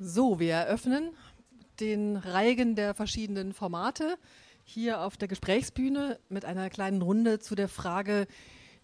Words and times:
So, 0.00 0.38
wir 0.38 0.54
eröffnen 0.54 1.10
den 1.80 2.14
Reigen 2.14 2.76
der 2.76 2.94
verschiedenen 2.94 3.52
Formate 3.52 4.16
hier 4.62 5.00
auf 5.00 5.16
der 5.16 5.26
Gesprächsbühne 5.26 6.20
mit 6.28 6.44
einer 6.44 6.70
kleinen 6.70 7.02
Runde 7.02 7.40
zu 7.40 7.56
der 7.56 7.66
Frage, 7.66 8.28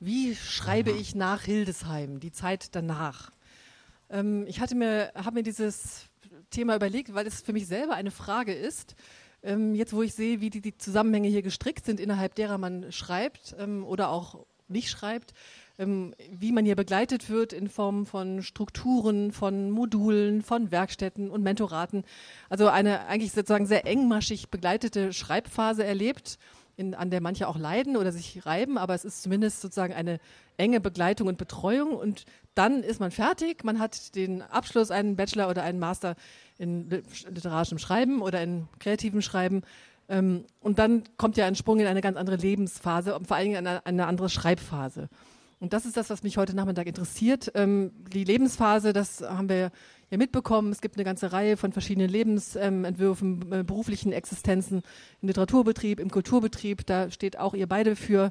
wie 0.00 0.34
schreibe 0.34 0.90
ich 0.90 1.14
nach 1.14 1.42
Hildesheim, 1.42 2.18
die 2.18 2.32
Zeit 2.32 2.74
danach. 2.74 3.30
Ähm, 4.10 4.44
ich 4.48 4.58
hatte 4.58 4.74
mir, 4.74 5.12
habe 5.14 5.36
mir 5.36 5.42
dieses 5.44 6.06
Thema 6.50 6.74
überlegt, 6.74 7.14
weil 7.14 7.28
es 7.28 7.42
für 7.42 7.52
mich 7.52 7.68
selber 7.68 7.94
eine 7.94 8.10
Frage 8.10 8.52
ist. 8.52 8.96
Ähm, 9.44 9.76
jetzt, 9.76 9.92
wo 9.92 10.02
ich 10.02 10.14
sehe, 10.14 10.40
wie 10.40 10.50
die, 10.50 10.60
die, 10.60 10.76
Zusammenhänge 10.76 11.28
hier 11.28 11.42
gestrickt 11.42 11.86
sind, 11.86 12.00
innerhalb 12.00 12.34
derer 12.34 12.58
man 12.58 12.90
schreibt 12.90 13.54
ähm, 13.60 13.84
oder 13.84 14.08
auch 14.08 14.46
nicht 14.66 14.90
schreibt, 14.90 15.32
wie 15.76 16.52
man 16.52 16.64
hier 16.64 16.76
begleitet 16.76 17.30
wird 17.30 17.52
in 17.52 17.68
Form 17.68 18.06
von 18.06 18.42
Strukturen, 18.42 19.32
von 19.32 19.70
Modulen, 19.70 20.42
von 20.42 20.70
Werkstätten 20.70 21.30
und 21.30 21.42
Mentoraten. 21.42 22.04
Also 22.48 22.68
eine 22.68 23.06
eigentlich 23.06 23.32
sozusagen 23.32 23.66
sehr 23.66 23.86
engmaschig 23.86 24.50
begleitete 24.50 25.12
Schreibphase 25.12 25.84
erlebt, 25.84 26.38
in, 26.76 26.94
an 26.94 27.10
der 27.10 27.20
manche 27.20 27.48
auch 27.48 27.58
leiden 27.58 27.96
oder 27.96 28.12
sich 28.12 28.46
reiben, 28.46 28.78
aber 28.78 28.94
es 28.94 29.04
ist 29.04 29.22
zumindest 29.22 29.60
sozusagen 29.60 29.94
eine 29.94 30.18
enge 30.56 30.80
Begleitung 30.80 31.28
und 31.28 31.38
Betreuung 31.38 31.94
und 31.94 32.24
dann 32.54 32.82
ist 32.82 33.00
man 33.00 33.10
fertig, 33.10 33.64
man 33.64 33.78
hat 33.78 34.14
den 34.14 34.42
Abschluss, 34.42 34.90
einen 34.90 35.16
Bachelor 35.16 35.48
oder 35.48 35.62
einen 35.62 35.78
Master 35.78 36.16
in 36.58 36.88
literarischem 36.88 37.78
Schreiben 37.78 38.22
oder 38.22 38.42
in 38.42 38.68
kreativem 38.78 39.22
Schreiben 39.22 39.62
ähm, 40.08 40.44
und 40.60 40.78
dann 40.78 41.04
kommt 41.16 41.36
ja 41.36 41.46
ein 41.46 41.56
Sprung 41.56 41.80
in 41.80 41.86
eine 41.86 42.00
ganz 42.00 42.16
andere 42.16 42.36
Lebensphase 42.36 43.16
und 43.16 43.26
vor 43.26 43.36
allen 43.36 43.46
Dingen 43.46 43.66
eine, 43.66 43.86
eine 43.86 44.06
andere 44.06 44.28
Schreibphase. 44.28 45.08
Und 45.64 45.72
das 45.72 45.86
ist 45.86 45.96
das, 45.96 46.10
was 46.10 46.22
mich 46.22 46.36
heute 46.36 46.54
Nachmittag 46.54 46.86
interessiert. 46.86 47.50
Ähm, 47.54 47.90
die 48.12 48.24
Lebensphase, 48.24 48.92
das 48.92 49.22
haben 49.22 49.48
wir 49.48 49.72
ja 50.10 50.18
mitbekommen. 50.18 50.70
Es 50.70 50.82
gibt 50.82 50.98
eine 50.98 51.04
ganze 51.06 51.32
Reihe 51.32 51.56
von 51.56 51.72
verschiedenen 51.72 52.10
Lebensentwürfen, 52.10 53.50
äh, 53.50 53.64
beruflichen 53.64 54.12
Existenzen 54.12 54.82
im 55.22 55.28
Literaturbetrieb, 55.28 56.00
im 56.00 56.10
Kulturbetrieb. 56.10 56.84
Da 56.84 57.10
steht 57.10 57.38
auch 57.38 57.54
ihr 57.54 57.66
beide 57.66 57.96
für. 57.96 58.30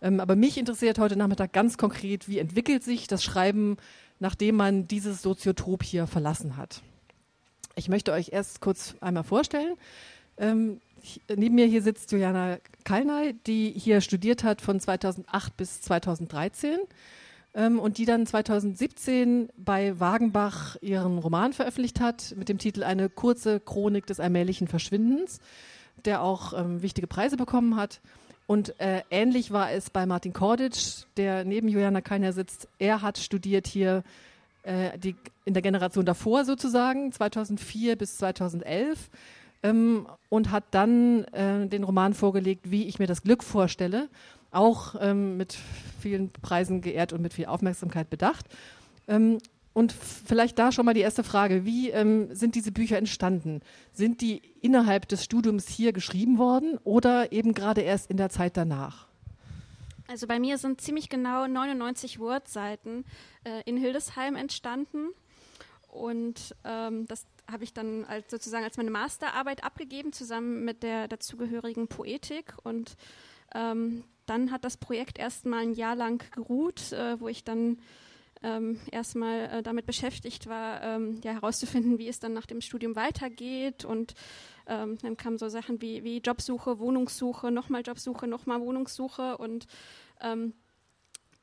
Ähm, 0.00 0.18
aber 0.18 0.34
mich 0.34 0.58
interessiert 0.58 0.98
heute 0.98 1.14
Nachmittag 1.14 1.52
ganz 1.52 1.78
konkret, 1.78 2.28
wie 2.28 2.40
entwickelt 2.40 2.82
sich 2.82 3.06
das 3.06 3.22
Schreiben, 3.22 3.76
nachdem 4.18 4.56
man 4.56 4.88
dieses 4.88 5.22
Soziotop 5.22 5.84
hier 5.84 6.08
verlassen 6.08 6.56
hat. 6.56 6.82
Ich 7.76 7.88
möchte 7.88 8.10
euch 8.10 8.30
erst 8.32 8.60
kurz 8.60 8.96
einmal 9.00 9.22
vorstellen. 9.22 9.76
Ähm, 10.36 10.80
neben 11.34 11.54
mir 11.54 11.66
hier 11.66 11.82
sitzt 11.82 12.12
Juliana 12.12 12.58
Kalnay, 12.84 13.34
die 13.46 13.70
hier 13.70 14.00
studiert 14.00 14.44
hat 14.44 14.60
von 14.60 14.80
2008 14.80 15.56
bis 15.56 15.80
2013 15.82 16.78
ähm, 17.54 17.78
und 17.78 17.98
die 17.98 18.04
dann 18.04 18.26
2017 18.26 19.50
bei 19.56 19.98
Wagenbach 19.98 20.76
ihren 20.80 21.18
Roman 21.18 21.52
veröffentlicht 21.52 22.00
hat 22.00 22.34
mit 22.36 22.48
dem 22.48 22.58
Titel 22.58 22.82
Eine 22.82 23.08
kurze 23.08 23.60
Chronik 23.60 24.06
des 24.06 24.20
allmählichen 24.20 24.68
Verschwindens, 24.68 25.40
der 26.04 26.22
auch 26.22 26.52
ähm, 26.52 26.82
wichtige 26.82 27.06
Preise 27.06 27.36
bekommen 27.36 27.76
hat. 27.76 28.00
Und 28.46 28.78
äh, 28.80 29.02
ähnlich 29.10 29.50
war 29.50 29.70
es 29.70 29.90
bei 29.90 30.04
Martin 30.04 30.32
Korditsch, 30.32 31.04
der 31.16 31.44
neben 31.44 31.68
Juliana 31.68 32.00
Kalnay 32.00 32.32
sitzt. 32.32 32.68
Er 32.78 33.00
hat 33.00 33.18
studiert 33.18 33.66
hier 33.66 34.02
äh, 34.64 34.98
die, 34.98 35.16
in 35.44 35.54
der 35.54 35.62
Generation 35.62 36.04
davor 36.04 36.44
sozusagen, 36.44 37.12
2004 37.12 37.96
bis 37.96 38.18
2011 38.18 39.10
ähm, 39.62 40.06
und 40.28 40.50
hat 40.50 40.64
dann 40.70 41.24
äh, 41.24 41.66
den 41.66 41.84
Roman 41.84 42.14
vorgelegt, 42.14 42.70
wie 42.70 42.86
ich 42.86 42.98
mir 42.98 43.06
das 43.06 43.22
Glück 43.22 43.42
vorstelle, 43.44 44.08
auch 44.50 44.94
ähm, 45.00 45.36
mit 45.36 45.56
vielen 46.00 46.30
Preisen 46.30 46.80
geehrt 46.80 47.12
und 47.12 47.22
mit 47.22 47.32
viel 47.34 47.46
Aufmerksamkeit 47.46 48.10
bedacht. 48.10 48.46
Ähm, 49.08 49.38
und 49.74 49.92
vielleicht 49.92 50.58
da 50.58 50.70
schon 50.70 50.84
mal 50.84 50.92
die 50.92 51.00
erste 51.00 51.24
Frage, 51.24 51.64
wie 51.64 51.90
ähm, 51.90 52.34
sind 52.34 52.54
diese 52.54 52.72
Bücher 52.72 52.98
entstanden? 52.98 53.60
Sind 53.92 54.20
die 54.20 54.42
innerhalb 54.60 55.08
des 55.08 55.24
Studiums 55.24 55.66
hier 55.68 55.94
geschrieben 55.94 56.36
worden 56.36 56.78
oder 56.84 57.32
eben 57.32 57.54
gerade 57.54 57.80
erst 57.80 58.10
in 58.10 58.18
der 58.18 58.28
Zeit 58.28 58.56
danach? 58.58 59.08
Also 60.08 60.26
bei 60.26 60.38
mir 60.38 60.58
sind 60.58 60.82
ziemlich 60.82 61.08
genau 61.08 61.46
99 61.46 62.18
Word-Seiten 62.18 63.04
äh, 63.44 63.62
in 63.64 63.78
Hildesheim 63.78 64.36
entstanden. 64.36 65.08
Und 65.88 66.54
ähm, 66.64 67.06
das 67.06 67.26
habe 67.52 67.64
ich 67.64 67.72
dann 67.72 68.04
als, 68.04 68.30
sozusagen 68.30 68.64
als 68.64 68.76
meine 68.76 68.90
Masterarbeit 68.90 69.64
abgegeben, 69.64 70.12
zusammen 70.12 70.64
mit 70.64 70.82
der 70.82 71.08
dazugehörigen 71.08 71.88
Poetik. 71.88 72.54
Und 72.62 72.96
ähm, 73.54 74.04
dann 74.26 74.50
hat 74.50 74.64
das 74.64 74.76
Projekt 74.76 75.18
erstmal 75.18 75.60
ein 75.60 75.74
Jahr 75.74 75.94
lang 75.94 76.24
geruht, 76.32 76.92
äh, 76.92 77.20
wo 77.20 77.28
ich 77.28 77.44
dann 77.44 77.78
ähm, 78.42 78.80
erstmal 78.90 79.44
äh, 79.44 79.62
damit 79.62 79.86
beschäftigt 79.86 80.48
war, 80.48 80.82
ähm, 80.82 81.20
ja, 81.22 81.32
herauszufinden, 81.32 81.98
wie 81.98 82.08
es 82.08 82.18
dann 82.18 82.32
nach 82.32 82.46
dem 82.46 82.60
Studium 82.60 82.96
weitergeht. 82.96 83.84
Und 83.84 84.14
ähm, 84.66 84.98
dann 84.98 85.16
kamen 85.16 85.38
so 85.38 85.48
Sachen 85.48 85.80
wie, 85.80 86.02
wie 86.04 86.18
Jobsuche, 86.18 86.78
Wohnungssuche, 86.78 87.50
nochmal 87.50 87.82
Jobsuche, 87.82 88.26
nochmal 88.26 88.60
Wohnungssuche. 88.60 89.38
Und 89.38 89.66
ähm, 90.20 90.54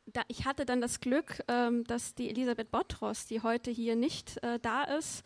da, 0.06 0.22
ich 0.28 0.46
hatte 0.46 0.66
dann 0.66 0.82
das 0.82 1.00
Glück, 1.00 1.44
ähm, 1.48 1.84
dass 1.86 2.16
die 2.16 2.30
Elisabeth 2.30 2.72
Bottros, 2.72 3.28
die 3.28 3.42
heute 3.42 3.72
hier 3.72 3.96
nicht 3.96 4.42
äh, 4.44 4.60
da 4.60 4.84
ist, 4.84 5.24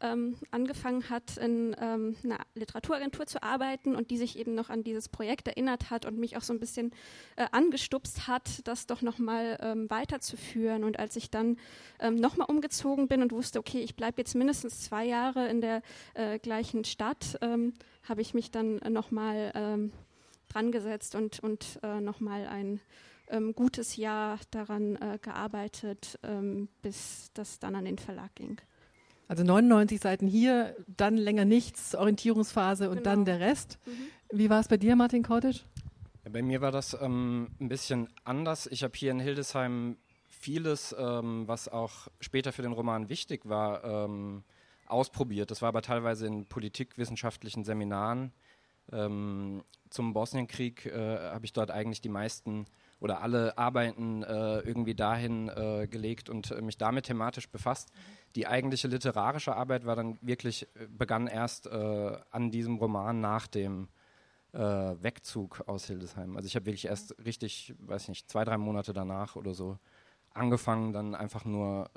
ähm, 0.00 0.36
angefangen 0.50 1.08
hat, 1.08 1.36
in 1.38 1.74
ähm, 1.80 2.16
einer 2.22 2.38
Literaturagentur 2.54 3.26
zu 3.26 3.42
arbeiten 3.42 3.96
und 3.96 4.10
die 4.10 4.18
sich 4.18 4.38
eben 4.38 4.54
noch 4.54 4.68
an 4.68 4.84
dieses 4.84 5.08
Projekt 5.08 5.48
erinnert 5.48 5.90
hat 5.90 6.04
und 6.04 6.18
mich 6.18 6.36
auch 6.36 6.42
so 6.42 6.52
ein 6.52 6.60
bisschen 6.60 6.92
äh, 7.36 7.46
angestupst 7.52 8.28
hat, 8.28 8.66
das 8.66 8.86
doch 8.86 9.02
nochmal 9.02 9.58
ähm, 9.60 9.88
weiterzuführen. 9.88 10.84
Und 10.84 10.98
als 10.98 11.16
ich 11.16 11.30
dann 11.30 11.56
ähm, 11.98 12.16
nochmal 12.16 12.48
umgezogen 12.48 13.08
bin 13.08 13.22
und 13.22 13.32
wusste, 13.32 13.58
okay, 13.58 13.80
ich 13.80 13.96
bleibe 13.96 14.20
jetzt 14.20 14.34
mindestens 14.34 14.82
zwei 14.82 15.04
Jahre 15.04 15.48
in 15.48 15.60
der 15.60 15.82
äh, 16.14 16.38
gleichen 16.38 16.84
Stadt, 16.84 17.38
ähm, 17.40 17.72
habe 18.02 18.20
ich 18.20 18.34
mich 18.34 18.50
dann 18.50 18.76
nochmal 18.88 19.52
ähm, 19.54 19.92
dran 20.48 20.72
gesetzt 20.72 21.14
und, 21.14 21.40
und 21.40 21.80
äh, 21.82 22.00
nochmal 22.00 22.46
ein 22.46 22.80
ähm, 23.28 23.54
gutes 23.54 23.96
Jahr 23.96 24.38
daran 24.50 24.96
äh, 24.96 25.18
gearbeitet, 25.20 26.18
ähm, 26.22 26.68
bis 26.82 27.30
das 27.34 27.58
dann 27.58 27.74
an 27.74 27.84
den 27.84 27.98
Verlag 27.98 28.34
ging. 28.34 28.60
Also 29.28 29.42
99 29.42 30.00
Seiten 30.00 30.26
hier, 30.26 30.76
dann 30.86 31.16
länger 31.16 31.44
nichts, 31.44 31.94
Orientierungsphase 31.94 32.88
und 32.88 32.98
genau. 32.98 33.10
dann 33.10 33.24
der 33.24 33.40
Rest. 33.40 33.78
Mhm. 33.86 34.38
Wie 34.38 34.50
war 34.50 34.60
es 34.60 34.68
bei 34.68 34.76
dir, 34.76 34.94
Martin 34.96 35.22
Cottage? 35.22 35.60
Ja, 36.24 36.30
bei 36.30 36.42
mir 36.42 36.60
war 36.60 36.72
das 36.72 36.96
ähm, 37.00 37.48
ein 37.60 37.68
bisschen 37.68 38.08
anders. 38.24 38.66
Ich 38.68 38.82
habe 38.82 38.92
hier 38.96 39.10
in 39.10 39.20
Hildesheim 39.20 39.96
vieles, 40.28 40.94
ähm, 40.98 41.48
was 41.48 41.68
auch 41.68 42.08
später 42.20 42.52
für 42.52 42.62
den 42.62 42.72
Roman 42.72 43.08
wichtig 43.08 43.48
war, 43.48 43.84
ähm, 43.84 44.44
ausprobiert. 44.86 45.50
Das 45.50 45.62
war 45.62 45.68
aber 45.68 45.82
teilweise 45.82 46.26
in 46.26 46.46
politikwissenschaftlichen 46.46 47.64
Seminaren. 47.64 48.32
Ähm, 48.92 49.64
zum 49.90 50.12
Bosnienkrieg 50.12 50.86
äh, 50.86 51.18
habe 51.30 51.44
ich 51.44 51.52
dort 51.52 51.70
eigentlich 51.70 52.00
die 52.00 52.08
meisten 52.08 52.66
oder 53.00 53.20
alle 53.20 53.58
Arbeiten 53.58 54.22
äh, 54.22 54.60
irgendwie 54.60 54.94
dahin 54.94 55.48
äh, 55.48 55.86
gelegt 55.86 56.28
und 56.30 56.50
äh, 56.50 56.60
mich 56.62 56.78
damit 56.78 57.06
thematisch 57.06 57.48
befasst. 57.48 57.90
Die 58.36 58.46
eigentliche 58.46 58.86
literarische 58.86 59.56
Arbeit 59.56 59.86
war 59.86 59.96
dann 59.96 60.18
wirklich, 60.20 60.68
äh, 60.74 60.86
begann 60.86 61.26
erst 61.26 61.66
äh, 61.66 62.16
an 62.30 62.50
diesem 62.50 62.76
Roman 62.76 63.20
nach 63.20 63.46
dem 63.46 63.88
äh, 64.52 64.58
Wegzug 64.58 65.64
aus 65.66 65.86
Hildesheim. 65.86 66.36
Also 66.36 66.46
ich 66.46 66.54
habe 66.54 66.66
wirklich 66.66 66.84
erst 66.84 67.16
richtig, 67.24 67.74
weiß 67.78 68.02
ich 68.02 68.08
nicht, 68.10 68.30
zwei, 68.30 68.44
drei 68.44 68.58
Monate 68.58 68.92
danach 68.92 69.36
oder 69.36 69.54
so 69.54 69.78
angefangen, 70.34 70.92
dann 70.92 71.14
einfach 71.14 71.46
nur 71.46 71.88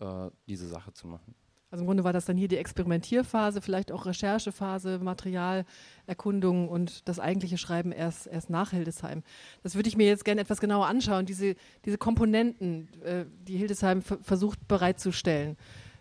diese 0.48 0.70
Sache 0.70 0.94
zu 0.94 1.08
machen. 1.08 1.36
Also 1.72 1.84
im 1.84 1.88
Grunde 1.88 2.04
war 2.04 2.14
das 2.14 2.26
dann 2.26 2.36
hier 2.36 2.48
die 2.48 2.58
Experimentierphase, 2.58 3.62
vielleicht 3.62 3.92
auch 3.92 4.06
Recherchephase, 4.06 5.00
Materialerkundung 5.00 6.68
und 6.68 7.08
das 7.08 7.20
eigentliche 7.20 7.58
Schreiben 7.58 7.92
erst, 7.92 8.26
erst 8.26 8.50
nach 8.50 8.72
Hildesheim. 8.72 9.24
Das 9.62 9.76
würde 9.76 9.88
ich 9.88 9.96
mir 9.96 10.08
jetzt 10.08 10.26
gerne 10.26 10.42
etwas 10.42 10.62
genauer 10.62 10.88
anschauen, 10.88 11.28
diese, 11.28 11.56
diese 11.86 12.00
Komponenten, 12.00 12.88
äh, 13.04 13.26
die 13.48 13.58
Hildesheim 13.58 14.02
versucht 14.02 14.68
bereitzustellen. 14.68 15.58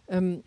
Ähm, 0.08 0.42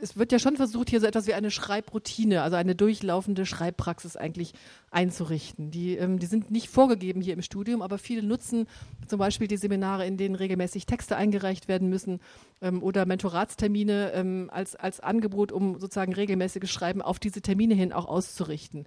es 0.00 0.16
wird 0.16 0.32
ja 0.32 0.38
schon 0.38 0.56
versucht, 0.56 0.90
hier 0.90 1.00
so 1.00 1.06
etwas 1.06 1.26
wie 1.26 1.34
eine 1.34 1.50
Schreibroutine, 1.50 2.42
also 2.42 2.56
eine 2.56 2.74
durchlaufende 2.74 3.46
Schreibpraxis 3.46 4.16
eigentlich 4.16 4.52
einzurichten. 4.90 5.70
Die, 5.70 5.96
ähm, 5.96 6.18
die 6.18 6.26
sind 6.26 6.50
nicht 6.50 6.68
vorgegeben 6.68 7.20
hier 7.20 7.34
im 7.34 7.42
Studium, 7.42 7.82
aber 7.82 7.98
viele 7.98 8.22
nutzen 8.22 8.66
zum 9.06 9.18
Beispiel 9.18 9.48
die 9.48 9.56
Seminare, 9.56 10.06
in 10.06 10.16
denen 10.16 10.34
regelmäßig 10.34 10.86
Texte 10.86 11.16
eingereicht 11.16 11.68
werden 11.68 11.88
müssen 11.88 12.20
ähm, 12.60 12.82
oder 12.82 13.06
Mentoratstermine 13.06 14.12
ähm, 14.12 14.50
als, 14.52 14.76
als 14.76 15.00
Angebot, 15.00 15.52
um 15.52 15.78
sozusagen 15.80 16.14
regelmäßiges 16.14 16.70
Schreiben 16.70 17.02
auf 17.02 17.18
diese 17.18 17.42
Termine 17.42 17.74
hin 17.74 17.92
auch 17.92 18.06
auszurichten. 18.06 18.86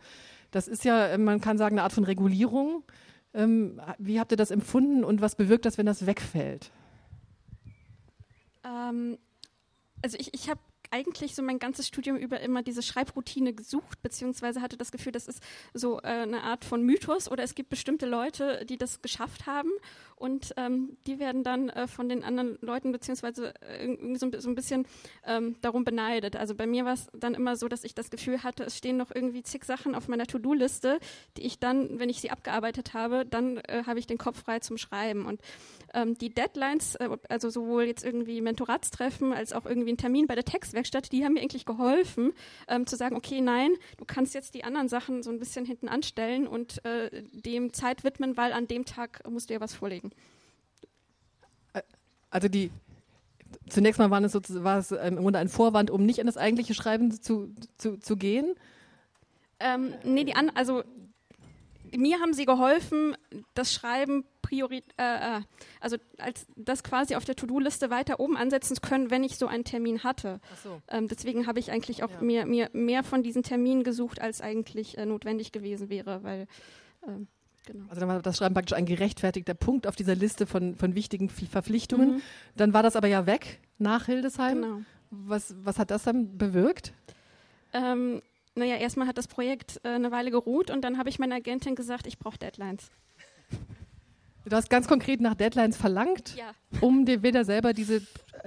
Das 0.51 0.68
ist 0.68 0.86
ja, 0.86 1.07
äh, 1.07 1.18
man 1.18 1.42
kann 1.42 1.57
sagen, 1.57 1.75
eine 1.75 1.83
Art 1.83 1.94
von 1.94 2.04
Regulierung. 2.04 2.83
Ähm, 3.33 3.81
wie 3.98 4.19
habt 4.19 4.31
ihr 4.31 4.38
das 4.38 4.51
empfunden 4.51 5.04
und 5.04 5.21
was 5.21 5.36
bewirkt 5.36 5.66
das, 5.66 5.77
wenn 5.77 5.86
das 5.86 6.06
wegfällt? 6.06 6.71
Also 10.01 10.18
ich, 10.19 10.33
ich 10.33 10.50
habe 10.50 10.59
eigentlich 10.92 11.36
so 11.36 11.42
mein 11.42 11.60
ganzes 11.60 11.88
Studium 11.88 12.18
über 12.18 12.40
immer 12.42 12.62
diese 12.62 12.84
Schreibroutine 12.84 13.54
gesucht, 13.54 14.02
beziehungsweise 14.02 14.62
hatte 14.62 14.78
das 14.78 14.92
Gefühl, 14.92 15.12
das 15.12 15.28
ist 15.28 15.42
so 15.74 16.00
äh, 16.00 16.08
eine 16.08 16.44
Art 16.44 16.66
von 16.66 16.84
Mythos 16.84 17.30
oder 17.32 17.44
es 17.44 17.56
gibt 17.56 17.70
bestimmte 17.70 18.06
Leute, 18.06 18.66
die 18.66 18.78
das 18.78 19.02
geschafft 19.02 19.48
haben 19.48 19.72
und 20.22 20.54
ähm, 20.56 20.98
die 21.08 21.18
werden 21.18 21.44
dann 21.44 21.70
äh, 21.70 21.88
von 21.88 22.08
den 22.08 22.24
anderen 22.24 22.60
Leuten 22.62 22.92
beziehungsweise 22.92 23.56
äh, 23.62 23.86
irgendwie 23.86 24.18
so, 24.18 24.30
so, 24.38 24.50
ein 24.50 24.56
bisschen 24.56 24.86
ähm, 25.26 25.56
darum 25.62 25.84
beneidet. 25.84 26.36
Also 26.36 26.54
bei 26.54 26.68
mir 26.68 26.86
war 26.86 26.94
es 26.94 27.08
dann 27.14 27.34
immer 27.34 27.56
so, 27.56 27.68
dass 27.68 27.84
ich 27.84 27.96
das 27.96 28.12
Gefühl 28.12 28.44
hatte, 28.44 28.64
es 28.64 28.78
stehen 28.78 28.98
noch 28.98 29.10
irgendwie 29.14 29.42
zig 29.42 29.64
Sachen 29.64 29.96
auf 29.96 30.08
meiner 30.08 30.28
To-Do-Liste, 30.28 31.00
die 31.38 31.42
ich 31.42 31.58
dann, 31.58 31.98
wenn 32.00 32.10
ich 32.10 32.22
sie 32.22 32.30
abgearbeitet 32.30 32.94
habe, 32.94 33.26
dann 33.26 33.58
äh, 33.58 33.84
habe 33.88 33.98
ich 33.98 34.06
den 34.06 34.20
Kopf 34.20 34.44
frei 34.44 34.60
zum 34.60 34.78
Schreiben. 34.78 35.26
Und 35.26 35.42
ähm, 35.96 36.16
die 36.16 36.30
Deadlines, 36.30 36.96
äh, 36.96 37.10
also 37.28 37.50
sowohl 37.50 37.86
jetzt 37.86 38.06
irgendwie 38.06 38.42
Mentoratstreffen 38.42 39.34
als 39.34 39.54
auch 39.54 39.66
irgendwie 39.66 39.94
ein 39.94 39.98
Termin 39.98 40.28
bei 40.28 40.36
der 40.36 40.46
Textwerkstatt, 40.46 40.81
die 41.12 41.24
haben 41.24 41.33
mir 41.33 41.42
eigentlich 41.42 41.66
geholfen, 41.66 42.33
ähm, 42.68 42.86
zu 42.88 42.95
sagen, 42.95 43.16
okay, 43.16 43.42
nein, 43.42 43.72
du 43.98 44.06
kannst 44.06 44.33
jetzt 44.33 44.54
die 44.54 44.63
anderen 44.63 44.89
Sachen 44.89 45.24
so 45.24 45.30
ein 45.30 45.39
bisschen 45.39 45.66
hinten 45.66 45.88
anstellen 45.88 46.48
und 46.48 46.83
äh, 46.86 47.24
dem 47.31 47.74
Zeit 47.74 48.04
widmen, 48.04 48.38
weil 48.38 48.54
an 48.54 48.68
dem 48.68 48.86
Tag 48.86 49.28
musst 49.30 49.50
du 49.50 49.54
ja 49.54 49.62
was 49.62 49.74
vorlegen. 49.74 50.12
Also 52.30 52.48
die 52.48 52.72
zunächst 53.69 54.00
mal 54.00 54.10
war 54.10 54.22
es, 54.22 54.33
war 54.63 54.78
es 54.78 54.92
im 54.92 55.18
Grunde 55.18 55.39
ein 55.39 55.50
Vorwand, 55.50 55.92
um 55.92 56.06
nicht 56.06 56.19
in 56.19 56.25
das 56.25 56.38
eigentliche 56.38 56.74
Schreiben 56.74 57.12
zu, 57.12 57.54
zu, 57.78 57.98
zu 57.98 58.16
gehen. 58.16 58.56
Ähm, 59.60 59.94
nee, 60.04 60.24
die 60.24 60.36
an, 60.36 60.50
also 60.51 60.83
mir 61.95 62.19
haben 62.19 62.33
sie 62.33 62.45
geholfen, 62.45 63.16
das 63.54 63.74
Schreiben 63.74 64.24
priori 64.51 64.83
äh, 64.98 65.38
äh, 65.38 65.42
also 65.80 65.98
als 66.18 66.45
das 66.57 66.83
quasi 66.83 67.15
auf 67.15 67.24
der 67.24 67.36
To-Do-Liste 67.36 67.89
weiter 67.89 68.19
oben 68.19 68.36
ansetzen 68.36 68.75
zu 68.75 68.81
können, 68.81 69.09
wenn 69.09 69.24
ich 69.24 69.38
so 69.38 69.48
einen 69.48 69.63
Termin 69.63 70.03
hatte. 70.03 70.42
So. 70.62 70.81
Ähm, 70.89 71.07
deswegen 71.07 71.48
habe 71.48 71.59
ich 71.59 71.71
eigentlich 71.71 72.03
auch 72.03 72.12
ja. 72.12 72.21
mir, 72.21 72.45
mir 72.45 72.69
mehr 72.74 73.03
von 73.03 73.24
diesen 73.24 73.44
Terminen 73.44 73.83
gesucht, 73.83 74.21
als 74.21 74.42
eigentlich 74.42 74.98
äh, 74.98 75.06
notwendig 75.06 75.51
gewesen 75.51 75.89
wäre, 75.89 76.24
weil 76.24 76.48
ähm, 77.07 77.27
Genau. 77.68 77.86
Also 77.89 78.00
dann 78.00 78.09
war 78.09 78.19
das 78.19 78.38
Schreiben 78.38 78.56
praktisch 78.56 78.75
ein 78.75 78.88
gerechtfertigter 78.88 79.53
Punkt 79.53 79.86
auf 79.86 79.95
dieser 79.95 80.15
Liste 80.15 80.48
von, 80.48 80.75
von 80.75 80.95
wichtigen 80.95 81.30
Verpflichtungen. 81.30 82.15
Mhm. 82.15 82.21
Dann 82.57 82.74
war 82.74 82.81
das 82.81 82.95
aber 82.95 83.07
ja 83.07 83.27
weg 83.27 83.59
nach 83.77 84.07
Hildesheim. 84.07 84.63
Genau. 84.63 84.81
Was, 85.12 85.54
was 85.63 85.77
hat 85.77 85.92
das 85.92 86.01
dann 86.01 86.39
bewirkt? 86.39 86.92
Ähm, 87.71 88.24
naja, 88.56 88.77
erstmal 88.77 89.06
hat 89.06 89.19
das 89.19 89.27
Projekt 89.27 89.80
äh, 89.83 89.89
eine 89.89 90.09
Weile 90.09 90.31
geruht 90.31 90.71
und 90.71 90.81
dann 90.81 90.97
habe 90.97 91.09
ich 91.09 91.19
meiner 91.19 91.36
Agentin 91.36 91.75
gesagt, 91.75 92.07
ich 92.07 92.18
brauche 92.18 92.39
Deadlines. 92.39 92.89
Du 94.46 94.56
hast 94.56 94.70
ganz 94.70 94.88
konkret 94.88 95.22
nach 95.22 95.36
Deadlines 95.36 95.78
verlangt, 95.78 96.36
ja. 96.36 96.54
um 96.80 97.06
dir 97.06 97.22
wieder 97.22 97.46
selber 97.46 97.74
diese 97.74 98.02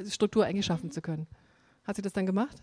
Struktur 0.09 0.45
eigentlich 0.45 0.67
schaffen 0.67 0.91
zu 0.91 1.01
können. 1.01 1.27
Hat 1.85 1.97
sie 1.97 2.03
das 2.03 2.13
dann 2.13 2.27
gemacht? 2.27 2.63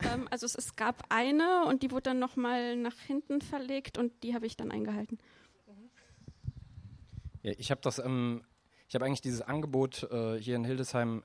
Ähm, 0.00 0.28
also 0.30 0.46
es, 0.46 0.54
es, 0.54 0.76
gab 0.76 1.04
eine 1.08 1.64
und 1.66 1.82
die 1.82 1.90
wurde 1.90 2.02
dann 2.02 2.18
nochmal 2.18 2.76
nach 2.76 2.96
hinten 3.06 3.40
verlegt 3.40 3.98
und 3.98 4.12
die 4.22 4.34
habe 4.34 4.46
ich 4.46 4.56
dann 4.56 4.70
eingehalten. 4.70 5.18
Ja, 7.42 7.52
ich 7.56 7.70
habe 7.70 7.80
das, 7.80 7.98
ähm, 7.98 8.42
ich 8.88 8.94
habe 8.94 9.04
eigentlich 9.04 9.22
dieses 9.22 9.42
Angebot 9.42 10.04
äh, 10.10 10.38
hier 10.38 10.56
in 10.56 10.64
Hildesheim 10.64 11.22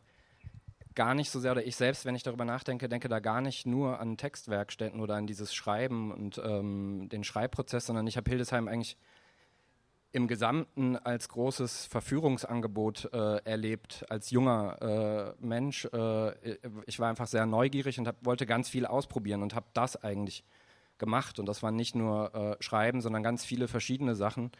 gar 0.95 1.16
nicht 1.16 1.31
so 1.31 1.40
sehr, 1.40 1.51
oder 1.51 1.66
ich 1.66 1.75
selbst, 1.75 2.06
wenn 2.06 2.16
ich 2.16 2.24
darüber 2.24 2.45
nachdenke, 2.45 2.88
denke 2.88 3.10
da 3.10 3.19
gar 3.19 3.42
nicht 3.42 3.66
nur 3.66 4.00
an 4.00 4.16
Textwerkstätten 4.16 5.01
oder 5.01 5.16
an 5.16 5.28
dieses 5.28 5.54
Schreiben 5.54 6.12
und 6.12 6.40
ähm, 6.44 7.10
den 7.10 7.24
Schreibprozess, 7.24 7.88
sondern 7.88 8.07
ich 8.07 8.16
habe 8.16 8.30
Hildesheim 8.30 8.68
eigentlich 8.68 8.98
im 10.13 10.27
Gesamten 10.27 10.95
als 10.95 11.27
großes 11.27 11.88
Verführungsangebot 11.88 13.10
äh, 13.12 13.38
erlebt, 13.45 14.06
als 14.10 14.30
junger 14.30 15.36
äh, 15.39 15.44
Mensch. 15.44 15.86
Äh, 15.86 16.57
ich 16.86 17.00
war 17.00 17.10
einfach 17.10 17.25
sehr 17.25 17.48
neugierig 17.48 17.98
und 17.98 18.07
hab, 18.07 18.24
wollte 18.24 18.45
ganz 18.45 18.69
viel 18.69 18.86
ausprobieren 18.86 19.42
und 19.42 19.56
habe 19.56 19.65
das 19.74 20.01
eigentlich 20.01 20.45
gemacht. 21.00 21.39
Und 21.39 21.48
das 21.48 21.63
war 21.63 21.71
nicht 21.71 21.95
nur 21.95 22.33
äh, 22.36 22.63
Schreiben, 22.63 23.01
sondern 23.01 23.24
ganz 23.24 23.44
viele 23.44 23.68
verschiedene 23.68 24.15
Sachen. 24.15 24.51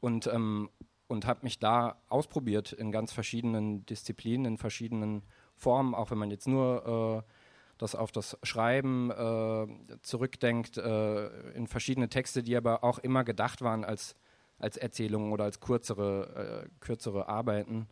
Und 0.00 0.26
ähm, 0.26 0.68
und 1.08 1.26
habe 1.26 1.40
mich 1.42 1.58
da 1.58 2.00
ausprobiert 2.08 2.72
in 2.72 2.92
ganz 2.92 3.12
verschiedenen 3.12 3.84
Disziplinen, 3.84 4.44
in 4.44 4.58
verschiedenen 4.58 5.22
Formen, 5.56 5.92
auch 5.92 6.12
wenn 6.12 6.18
man 6.18 6.30
jetzt 6.30 6.46
nur 6.46 7.24
äh, 7.26 7.32
das 7.78 7.96
auf 7.96 8.12
das 8.12 8.38
Schreiben 8.44 9.10
äh, 9.10 9.66
zurückdenkt, 10.02 10.76
in 10.76 11.66
verschiedene 11.66 12.08
Texte, 12.10 12.44
die 12.44 12.54
aber 12.54 12.84
auch 12.84 13.00
immer 13.00 13.24
gedacht 13.24 13.60
waren 13.60 13.84
als, 13.84 14.14
als 14.60 14.76
Erzählungen 14.76 15.32
oder 15.32 15.44
als 15.44 15.60
kürzere, 15.60 16.64
äh, 16.64 16.68
kürzere 16.80 17.28
Arbeiten. 17.28 17.88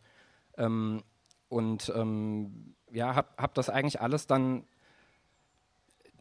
Ähm, 0.57 1.03
und 1.49 1.91
ähm, 1.95 2.75
ja, 2.91 3.15
habe 3.15 3.29
hab 3.37 3.53
das 3.55 3.69
eigentlich 3.69 3.99
alles 4.01 4.27
dann 4.27 4.65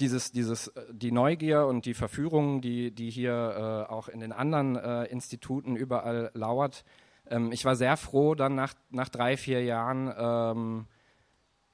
dieses, 0.01 0.33
dieses, 0.33 0.69
äh, 0.69 0.83
die 0.93 1.13
Neugier 1.13 1.67
und 1.67 1.85
die 1.85 1.95
Verführung, 1.95 2.61
die, 2.61 2.91
die 2.91 3.11
hier 3.11 3.87
äh, 3.89 3.93
auch 3.93 4.09
in 4.09 4.21
den 4.21 4.33
anderen 4.33 4.77
äh, 4.77 5.05
Instituten 5.05 5.77
überall 5.77 6.31
lauert. 6.35 6.85
Ähm, 7.29 7.53
ich 7.53 7.65
war 7.65 7.77
sehr 7.77 7.97
froh 7.97 8.35
dann 8.35 8.55
nach, 8.55 8.75
nach 8.91 9.09
drei, 9.09 9.37
vier 9.37 9.63
Jahren, 9.65 10.13
ähm, 10.17 10.87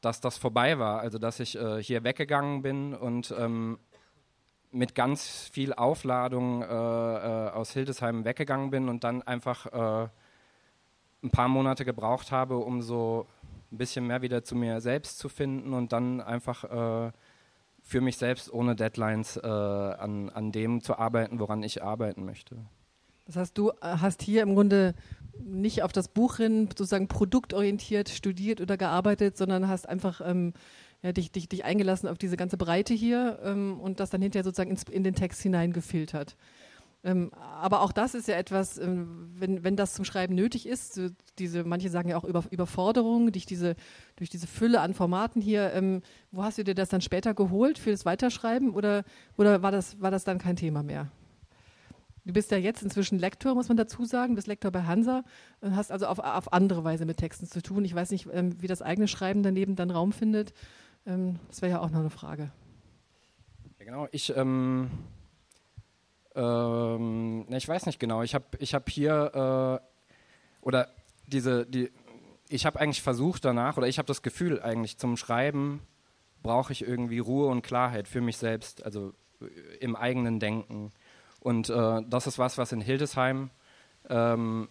dass 0.01 0.21
das 0.21 0.37
vorbei 0.37 0.79
war. 0.79 1.01
Also 1.01 1.19
dass 1.19 1.41
ich 1.41 1.57
äh, 1.57 1.83
hier 1.83 2.05
weggegangen 2.05 2.63
bin 2.63 2.95
und 2.95 3.35
ähm, 3.39 3.79
mit 4.75 4.95
ganz 4.95 5.49
viel 5.53 5.73
Aufladung 5.73 6.63
äh, 6.63 6.67
äh, 6.67 7.51
aus 7.51 7.73
Hildesheim 7.73 8.25
weggegangen 8.25 8.71
bin 8.71 8.89
und 8.89 9.05
dann 9.05 9.23
einfach 9.23 9.67
ein 11.23 11.31
paar 11.31 11.49
Monate 11.49 11.87
gebraucht 11.87 12.33
habe, 12.33 12.59
um 12.59 12.83
so 12.83 13.27
ein 13.73 13.79
bisschen 13.79 14.07
mehr 14.07 14.21
wieder 14.21 14.45
zu 14.45 14.55
mir 14.57 14.83
selbst 14.83 15.19
zu 15.19 15.31
finden 15.31 15.73
und 15.73 15.93
dann 15.93 16.21
einfach 16.21 17.13
für 17.85 18.01
mich 18.01 18.17
selbst 18.17 18.53
ohne 18.53 18.75
Deadlines 18.75 19.37
äh, 19.37 19.47
an, 19.47 20.31
an 20.31 20.53
dem 20.53 20.81
zu 20.81 20.99
arbeiten, 20.99 21.39
woran 21.39 21.63
ich 21.63 21.83
arbeiten 21.83 22.25
möchte. 22.25 22.57
Das 23.27 23.37
heißt, 23.37 23.57
du 23.57 23.71
äh, 23.71 23.75
hast 23.83 24.23
hier 24.23 24.43
im 24.43 24.55
Grunde 24.55 24.95
nicht 25.39 25.83
auf 25.83 25.93
das 25.93 26.09
Buch 26.09 26.37
hin 26.39 26.69
sozusagen 26.69 27.09
produktorientiert 27.09 28.09
studiert 28.09 28.61
oder 28.61 28.77
gearbeitet, 28.77 29.37
sondern 29.37 29.69
hast 29.69 29.89
einfach 29.89 30.23
ähm, 30.25 30.55
ja, 31.05 31.13
dich, 31.13 31.31
dich, 31.31 31.51
dich 31.51 31.65
eingelassen 31.67 32.09
auf 32.09 32.17
diese 32.17 32.39
ganze 32.39 32.57
Breite 32.57 32.95
hier 32.95 33.39
ähm, 33.45 33.79
und 33.79 34.01
das 34.01 34.09
dann 34.09 34.23
hinterher 34.23 34.43
sozusagen 34.43 34.71
ins, 34.71 34.85
in 34.85 35.05
den 35.05 35.15
Text 35.15 35.43
hineingefiltert. 35.43 36.35
Ähm, 37.05 37.31
aber 37.61 37.83
auch 37.83 37.93
das 37.93 38.15
ist 38.15 38.27
ja 38.27 38.37
etwas, 38.37 38.79
ähm, 38.79 39.31
wenn, 39.37 39.63
wenn 39.63 39.77
das 39.77 39.93
zum 39.93 40.07
Schreiben 40.07 40.35
nötig 40.35 40.67
ist, 40.67 40.95
so 40.95 41.09
diese, 41.39 41.63
manche 41.63 41.91
sagen 41.91 42.09
ja 42.09 42.17
auch 42.17 42.25
Über, 42.25 42.45
Überforderung 42.51 43.31
durch 43.31 43.45
diese, 43.45 43.77
durch 44.17 44.31
diese 44.31 44.47
Fülle 44.47 44.81
an 44.81 44.95
Formaten 44.95 45.43
hier, 45.43 45.75
ähm, 45.75 46.01
wo 46.33 46.43
hast 46.43 46.57
du 46.57 46.65
dir 46.65 46.75
das 46.75 46.89
dann 46.89 47.03
später 47.03 47.35
geholt 47.35 47.79
für 47.79 47.91
das 47.91 48.07
Weiterschreiben 48.07 48.73
oder, 48.73 49.05
oder 49.37 49.63
war, 49.63 49.71
das, 49.71 50.01
war 50.01 50.11
das 50.11 50.25
dann 50.25 50.39
kein 50.39 50.57
Thema 50.57 50.83
mehr? 50.83 51.11
Du 52.25 52.33
bist 52.33 52.51
ja 52.51 52.57
jetzt 52.57 52.83
inzwischen 52.83 53.19
Lektor, 53.19 53.55
muss 53.55 53.69
man 53.69 53.77
dazu 53.77 54.07
sagen, 54.07 54.35
bist 54.35 54.47
Lektor 54.47 54.71
bei 54.71 54.85
Hansa 54.85 55.25
und 55.61 55.77
hast 55.77 55.93
also 55.93 56.07
auf, 56.07 56.19
auf 56.19 56.55
andere 56.55 56.83
Weise 56.83 57.05
mit 57.05 57.19
Texten 57.19 57.47
zu 57.47 57.61
tun. 57.61 57.85
Ich 57.85 57.95
weiß 57.95 58.11
nicht, 58.13 58.29
ähm, 58.33 58.63
wie 58.63 58.67
das 58.67 58.81
eigene 58.81 59.09
Schreiben 59.09 59.43
daneben 59.43 59.77
dann 59.77 59.91
Raum 59.91 60.11
findet. 60.11 60.55
Ähm, 61.07 61.39
das 61.49 61.63
wäre 61.63 61.73
ja 61.73 61.81
auch 61.81 61.91
noch 61.91 62.01
eine 62.01 62.11
Frage. 62.11 62.51
Ja, 63.79 63.85
genau, 63.85 64.09
ich 64.11 64.35
ähm, 64.37 64.91
ähm, 66.35 67.47
ich 67.51 67.69
weiß 67.69 67.87
nicht 67.87 67.99
genau. 67.99 68.23
Ich 68.23 68.35
habe 68.35 68.45
ich 68.59 68.75
hab 68.75 68.89
hier 68.89 69.81
äh, 69.83 70.67
oder 70.67 70.89
diese 71.27 71.67
die 71.67 71.91
ich 72.49 72.67
habe 72.67 72.81
eigentlich 72.81 73.03
versucht 73.03 73.45
danach 73.45 73.77
oder 73.77 73.89
ich 73.89 73.99
habe 73.99 74.07
das 74.07 74.23
Gefühl 74.23 74.61
eigentlich 74.63 74.99
zum 74.99 75.17
Schreiben 75.17 75.81
brauche 76.45 76.73
ich 76.73 76.87
irgendwie 76.87 77.19
Ruhe 77.19 77.49
und 77.49 77.63
Klarheit 77.63 78.07
für 78.07 78.21
mich 78.21 78.37
selbst, 78.37 78.85
also 78.85 79.13
äh, 79.41 79.77
im 79.81 79.97
eigenen 79.97 80.39
Denken. 80.39 80.93
Und 81.41 81.69
äh, 81.71 82.03
das 82.07 82.27
ist 82.27 82.39
was, 82.39 82.59
was 82.59 82.71
in 82.71 82.81
Hildesheim 82.81 83.51
ähm, 84.09 84.69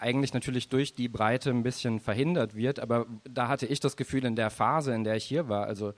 eigentlich 0.00 0.32
natürlich 0.32 0.68
durch 0.68 0.94
die 0.94 1.08
Breite 1.08 1.50
ein 1.50 1.62
bisschen 1.62 2.00
verhindert 2.00 2.54
wird, 2.54 2.80
aber 2.80 3.06
da 3.28 3.48
hatte 3.48 3.66
ich 3.66 3.80
das 3.80 3.96
Gefühl 3.96 4.24
in 4.24 4.36
der 4.36 4.50
Phase, 4.50 4.94
in 4.94 5.04
der 5.04 5.16
ich 5.16 5.24
hier 5.24 5.48
war, 5.48 5.66
also 5.66 5.92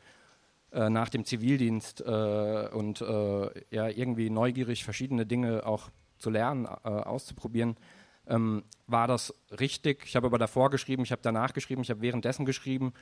äh, 0.72 0.90
nach 0.90 1.08
dem 1.08 1.24
Zivildienst 1.24 2.00
äh, 2.00 2.68
und 2.72 3.00
äh, 3.00 3.50
ja 3.70 3.88
irgendwie 3.88 4.30
neugierig 4.30 4.84
verschiedene 4.84 5.26
Dinge 5.26 5.66
auch 5.66 5.90
zu 6.18 6.30
lernen, 6.30 6.66
äh, 6.66 6.88
auszuprobieren, 6.88 7.76
ähm, 8.26 8.62
war 8.86 9.06
das 9.06 9.34
richtig. 9.58 10.04
Ich 10.06 10.16
habe 10.16 10.26
aber 10.26 10.38
davor 10.38 10.70
geschrieben, 10.70 11.02
ich 11.02 11.12
habe 11.12 11.22
danach 11.22 11.52
geschrieben, 11.52 11.82
ich 11.82 11.90
habe 11.90 12.00
währenddessen 12.00 12.44
geschrieben 12.44 12.92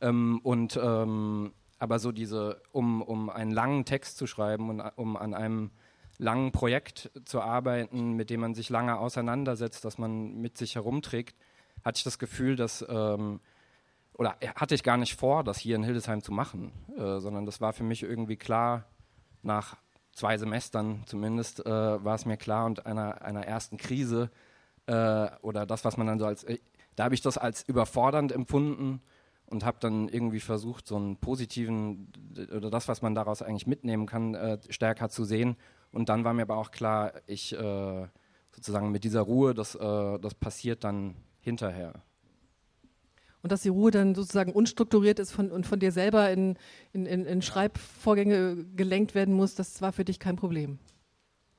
ähm, 0.00 0.40
und 0.42 0.78
ähm, 0.82 1.52
aber 1.78 1.98
so 1.98 2.12
diese, 2.12 2.60
um, 2.72 3.02
um 3.02 3.30
einen 3.30 3.52
langen 3.52 3.84
Text 3.84 4.16
zu 4.16 4.26
schreiben 4.26 4.68
und 4.68 4.80
um 4.96 5.16
an 5.16 5.34
einem 5.34 5.70
langen 6.18 6.52
Projekt 6.52 7.10
zu 7.24 7.40
arbeiten, 7.40 8.12
mit 8.12 8.30
dem 8.30 8.40
man 8.40 8.54
sich 8.54 8.70
lange 8.70 8.98
auseinandersetzt, 8.98 9.84
das 9.84 9.98
man 9.98 10.34
mit 10.34 10.58
sich 10.58 10.74
herumträgt, 10.74 11.36
hatte 11.84 11.98
ich 11.98 12.04
das 12.04 12.18
Gefühl, 12.18 12.56
dass 12.56 12.84
ähm, 12.88 13.40
oder 14.14 14.36
hatte 14.56 14.74
ich 14.74 14.82
gar 14.82 14.96
nicht 14.96 15.14
vor, 15.14 15.44
das 15.44 15.58
hier 15.58 15.76
in 15.76 15.84
Hildesheim 15.84 16.22
zu 16.22 16.32
machen, 16.32 16.72
äh, 16.96 17.20
sondern 17.20 17.46
das 17.46 17.60
war 17.60 17.72
für 17.72 17.84
mich 17.84 18.02
irgendwie 18.02 18.36
klar, 18.36 18.84
nach 19.42 19.76
zwei 20.12 20.36
Semestern 20.36 21.04
zumindest 21.06 21.64
äh, 21.64 22.04
war 22.04 22.16
es 22.16 22.26
mir 22.26 22.36
klar 22.36 22.66
und 22.66 22.84
einer, 22.84 23.22
einer 23.22 23.46
ersten 23.46 23.76
Krise 23.76 24.30
äh, 24.86 25.28
oder 25.42 25.64
das, 25.64 25.84
was 25.84 25.96
man 25.96 26.08
dann 26.08 26.18
so 26.18 26.26
als, 26.26 26.42
äh, 26.42 26.58
da 26.96 27.04
habe 27.04 27.14
ich 27.14 27.20
das 27.20 27.38
als 27.38 27.62
überfordernd 27.62 28.32
empfunden 28.32 29.00
und 29.46 29.64
habe 29.64 29.78
dann 29.80 30.08
irgendwie 30.08 30.40
versucht, 30.40 30.88
so 30.88 30.96
einen 30.96 31.16
positiven 31.16 32.12
oder 32.54 32.70
das, 32.70 32.88
was 32.88 33.02
man 33.02 33.14
daraus 33.14 33.40
eigentlich 33.40 33.68
mitnehmen 33.68 34.06
kann, 34.06 34.34
äh, 34.34 34.58
stärker 34.68 35.08
zu 35.08 35.24
sehen. 35.24 35.56
Und 35.92 36.08
dann 36.08 36.24
war 36.24 36.34
mir 36.34 36.42
aber 36.42 36.56
auch 36.56 36.70
klar, 36.70 37.12
ich 37.26 37.52
äh, 37.54 38.06
sozusagen 38.52 38.90
mit 38.90 39.04
dieser 39.04 39.22
Ruhe, 39.22 39.54
das, 39.54 39.74
äh, 39.74 40.18
das 40.18 40.34
passiert 40.34 40.84
dann 40.84 41.16
hinterher. 41.40 42.02
Und 43.42 43.52
dass 43.52 43.62
die 43.62 43.68
Ruhe 43.68 43.90
dann 43.90 44.14
sozusagen 44.14 44.52
unstrukturiert 44.52 45.18
ist 45.18 45.32
von, 45.32 45.50
und 45.50 45.64
von 45.66 45.78
dir 45.78 45.92
selber 45.92 46.30
in, 46.30 46.56
in, 46.92 47.06
in, 47.06 47.24
in 47.24 47.40
Schreibvorgänge 47.40 48.64
gelenkt 48.74 49.14
werden 49.14 49.34
muss, 49.34 49.54
das 49.54 49.80
war 49.80 49.92
für 49.92 50.04
dich 50.04 50.18
kein 50.18 50.36
Problem. 50.36 50.78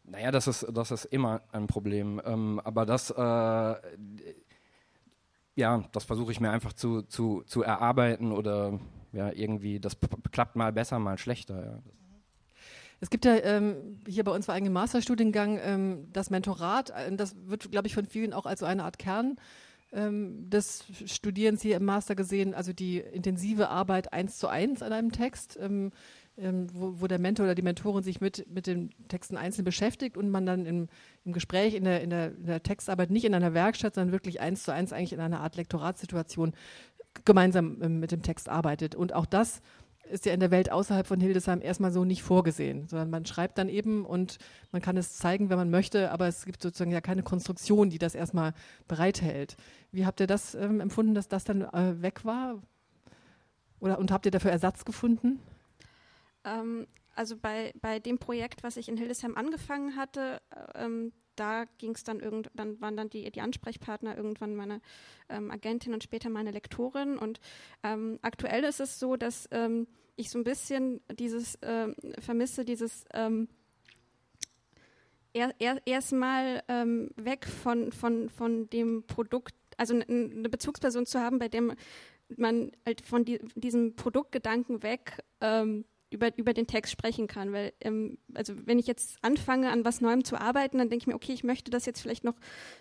Naja, 0.03 0.31
das 0.31 0.47
ist, 0.47 0.67
das 0.73 0.91
ist 0.91 1.05
immer 1.05 1.41
ein 1.51 1.67
Problem. 1.67 2.21
Ähm, 2.25 2.59
aber 2.63 2.85
das, 2.85 3.11
äh, 3.11 3.75
ja, 5.55 5.83
das 5.91 6.03
versuche 6.03 6.31
ich 6.31 6.39
mir 6.39 6.51
einfach 6.51 6.73
zu, 6.73 7.03
zu, 7.03 7.43
zu 7.45 7.63
erarbeiten 7.63 8.31
oder 8.31 8.79
ja, 9.11 9.31
irgendwie, 9.31 9.79
das 9.79 9.97
klappt 10.31 10.55
mal 10.55 10.73
besser, 10.73 10.99
mal 10.99 11.17
schlechter. 11.17 11.63
Ja. 11.63 11.79
Es 13.01 13.09
gibt 13.09 13.25
ja 13.25 13.35
ähm, 13.37 13.99
hier 14.07 14.23
bei 14.23 14.31
uns 14.31 14.45
vor 14.45 14.53
allem 14.53 14.65
im 14.65 14.73
Masterstudiengang 14.73 15.59
ähm, 15.61 16.07
das 16.11 16.29
Mentorat. 16.29 16.89
Äh, 16.91 17.15
das 17.15 17.35
wird, 17.45 17.71
glaube 17.71 17.87
ich, 17.87 17.93
von 17.93 18.05
vielen 18.05 18.33
auch 18.33 18.45
als 18.45 18.59
so 18.59 18.65
eine 18.65 18.83
Art 18.83 18.99
Kern 18.99 19.37
ähm, 19.91 20.49
des 20.49 20.85
Studierens 21.05 21.61
hier 21.61 21.77
im 21.77 21.85
Master 21.85 22.15
gesehen, 22.15 22.53
also 22.53 22.73
die 22.73 22.99
intensive 22.99 23.69
Arbeit 23.69 24.13
eins 24.13 24.37
zu 24.37 24.47
eins 24.47 24.83
an 24.83 24.93
einem 24.93 25.11
Text. 25.11 25.57
Ähm, 25.61 25.91
ähm, 26.37 26.67
wo, 26.73 27.01
wo, 27.01 27.07
der 27.07 27.19
Mentor 27.19 27.45
oder 27.45 27.55
die 27.55 27.61
Mentorin 27.61 28.01
sich 28.01 28.21
mit, 28.21 28.49
mit 28.49 28.65
den 28.65 28.91
Texten 29.09 29.35
einzeln 29.35 29.65
beschäftigt 29.65 30.15
und 30.15 30.29
man 30.29 30.45
dann 30.45 30.65
im, 30.65 30.87
im 31.25 31.33
Gespräch, 31.33 31.73
in 31.75 31.83
der, 31.83 32.01
in, 32.01 32.09
der, 32.09 32.27
in 32.33 32.45
der, 32.45 32.63
Textarbeit, 32.63 33.11
nicht 33.11 33.25
in 33.25 33.35
einer 33.35 33.53
Werkstatt, 33.53 33.95
sondern 33.95 34.13
wirklich 34.13 34.39
eins 34.39 34.63
zu 34.63 34.73
eins 34.73 34.93
eigentlich 34.93 35.11
in 35.11 35.19
einer 35.19 35.41
Art 35.41 35.57
Lektoratssituation 35.57 36.53
gemeinsam 37.25 37.81
ähm, 37.81 37.99
mit 37.99 38.11
dem 38.11 38.21
Text 38.21 38.47
arbeitet. 38.47 38.95
Und 38.95 39.13
auch 39.13 39.25
das 39.25 39.61
ist 40.09 40.25
ja 40.25 40.33
in 40.33 40.39
der 40.39 40.51
Welt 40.51 40.71
außerhalb 40.71 41.07
von 41.07 41.19
Hildesheim 41.19 41.61
erstmal 41.61 41.91
so 41.91 42.03
nicht 42.03 42.23
vorgesehen, 42.23 42.87
sondern 42.87 43.09
man 43.09 43.25
schreibt 43.25 43.57
dann 43.57 43.69
eben 43.69 44.05
und 44.05 44.37
man 44.71 44.81
kann 44.81 44.97
es 44.97 45.17
zeigen, 45.17 45.49
wenn 45.49 45.57
man 45.57 45.69
möchte, 45.69 46.11
aber 46.11 46.27
es 46.27 46.45
gibt 46.45 46.61
sozusagen 46.61 46.91
ja 46.91 47.01
keine 47.01 47.23
Konstruktion, 47.23 47.89
die 47.89 47.99
das 47.99 48.15
erstmal 48.15 48.53
bereithält. 48.87 49.55
Wie 49.91 50.05
habt 50.05 50.19
ihr 50.19 50.27
das 50.27 50.55
ähm, 50.55 50.79
empfunden, 50.81 51.13
dass 51.13 51.27
das 51.27 51.43
dann 51.43 51.61
äh, 51.61 52.01
weg 52.01 52.25
war? 52.25 52.61
Oder, 53.79 53.99
und 53.99 54.11
habt 54.11 54.25
ihr 54.25 54.31
dafür 54.31 54.51
Ersatz 54.51 54.83
gefunden? 54.85 55.39
Ähm, 56.43 56.87
also 57.15 57.35
bei, 57.37 57.73
bei 57.81 57.99
dem 57.99 58.17
Projekt, 58.17 58.63
was 58.63 58.77
ich 58.77 58.89
in 58.89 58.97
Hildesheim 58.97 59.35
angefangen 59.35 59.95
hatte, 59.95 60.41
äh, 60.51 60.85
ähm, 60.85 61.11
da 61.39 61.65
ging 61.77 61.95
es 61.95 62.03
dann 62.03 62.19
irgend, 62.19 62.49
dann 62.53 62.79
waren 62.81 62.97
dann 62.97 63.09
die, 63.09 63.29
die 63.31 63.41
Ansprechpartner 63.41 64.17
irgendwann 64.17 64.55
meine 64.55 64.81
ähm, 65.29 65.51
Agentin 65.51 65.93
und 65.93 66.03
später 66.03 66.29
meine 66.29 66.51
Lektorin. 66.51 67.17
Und 67.17 67.39
ähm, 67.83 68.19
aktuell 68.21 68.63
ist 68.63 68.79
es 68.79 68.99
so, 68.99 69.15
dass 69.15 69.47
ähm, 69.51 69.87
ich 70.15 70.29
so 70.29 70.37
ein 70.37 70.43
bisschen 70.43 71.01
dieses 71.17 71.57
ähm, 71.61 71.95
vermisse, 72.19 72.65
dieses 72.65 73.05
ähm, 73.13 73.47
er, 75.33 75.53
er, 75.59 75.81
erstmal 75.85 76.63
ähm, 76.67 77.11
weg 77.15 77.45
von, 77.45 77.91
von, 77.91 78.29
von 78.29 78.69
dem 78.69 79.03
Produkt, 79.03 79.53
also 79.77 79.93
eine 79.93 80.49
Bezugsperson 80.49 81.05
zu 81.05 81.19
haben, 81.19 81.39
bei 81.39 81.47
dem 81.47 81.73
man 82.35 82.71
halt 82.85 83.01
von 83.01 83.25
die, 83.25 83.39
diesem 83.55 83.95
Produktgedanken 83.95 84.83
weg 84.83 85.23
ähm, 85.41 85.85
über, 86.09 86.35
über 86.37 86.53
den 86.53 86.67
Text 86.67 86.91
sprechen 86.91 87.27
kann. 87.27 87.53
Weil, 87.53 87.73
ähm, 87.81 88.17
also 88.33 88.53
wenn 88.65 88.79
ich 88.79 88.87
jetzt 88.87 89.17
anfange, 89.21 89.71
an 89.71 89.85
was 89.85 90.01
Neuem 90.01 90.23
zu 90.23 90.39
arbeiten, 90.39 90.77
dann 90.77 90.89
denke 90.89 91.03
ich 91.03 91.07
mir, 91.07 91.15
okay, 91.15 91.33
ich 91.33 91.43
möchte 91.43 91.71
das 91.71 91.85
jetzt 91.85 92.01
vielleicht 92.01 92.23
noch, 92.23 92.35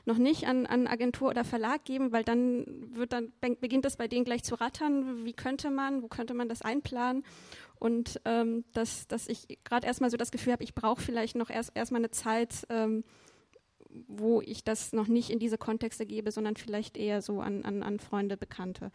noch 0.05 0.19
nicht 0.19 0.47
an, 0.47 0.67
an 0.67 0.87
Agentur 0.87 1.29
oder 1.31 1.45
Verlag 1.45 1.85
geben, 1.85 2.13
weil 2.13 2.25
dann 2.25 2.67
wird 2.95 3.13
dann 3.13 3.33
beginnt 3.61 3.85
das 3.85 3.97
bei 3.97 4.09
denen 4.09 4.25
gleich 4.25 4.45
zu 4.45 4.55
rattern. 4.55 5.25
Wie 5.25 5.35
könnte 5.35 5.71
man, 5.71 6.03
wo 6.03 6.09
könnte 6.09 6.35
man 6.35 6.49
das 6.49 6.63
einplanen? 6.63 7.25
Und 7.79 8.21
ähm, 8.25 8.65
dass, 8.73 9.07
dass 9.07 9.29
ich 9.29 9.47
gerade 9.65 9.87
erstmal 9.87 10.11
so 10.11 10.17
das 10.17 10.31
Gefühl 10.31 10.53
habe, 10.53 10.65
ich 10.65 10.75
brauche 10.75 11.01
vielleicht 11.01 11.37
noch 11.37 11.51
erst 11.51 11.73
erstmal 11.75 12.01
eine 12.01 12.11
Zeit, 12.11 12.67
ähm, 12.71 13.05
wo 13.91 14.41
ich 14.41 14.65
das 14.65 14.93
noch 14.93 15.09
nicht 15.09 15.31
in 15.31 15.39
diese 15.39 15.59
Kontexte 15.59 16.07
gebe, 16.07 16.31
sondern 16.31 16.57
vielleicht 16.57 16.97
eher 16.97 17.23
so 17.23 17.41
an, 17.41 17.65
an, 17.65 17.83
an 17.83 18.01
Freunde, 18.01 18.37
Bekannte. 18.37 18.91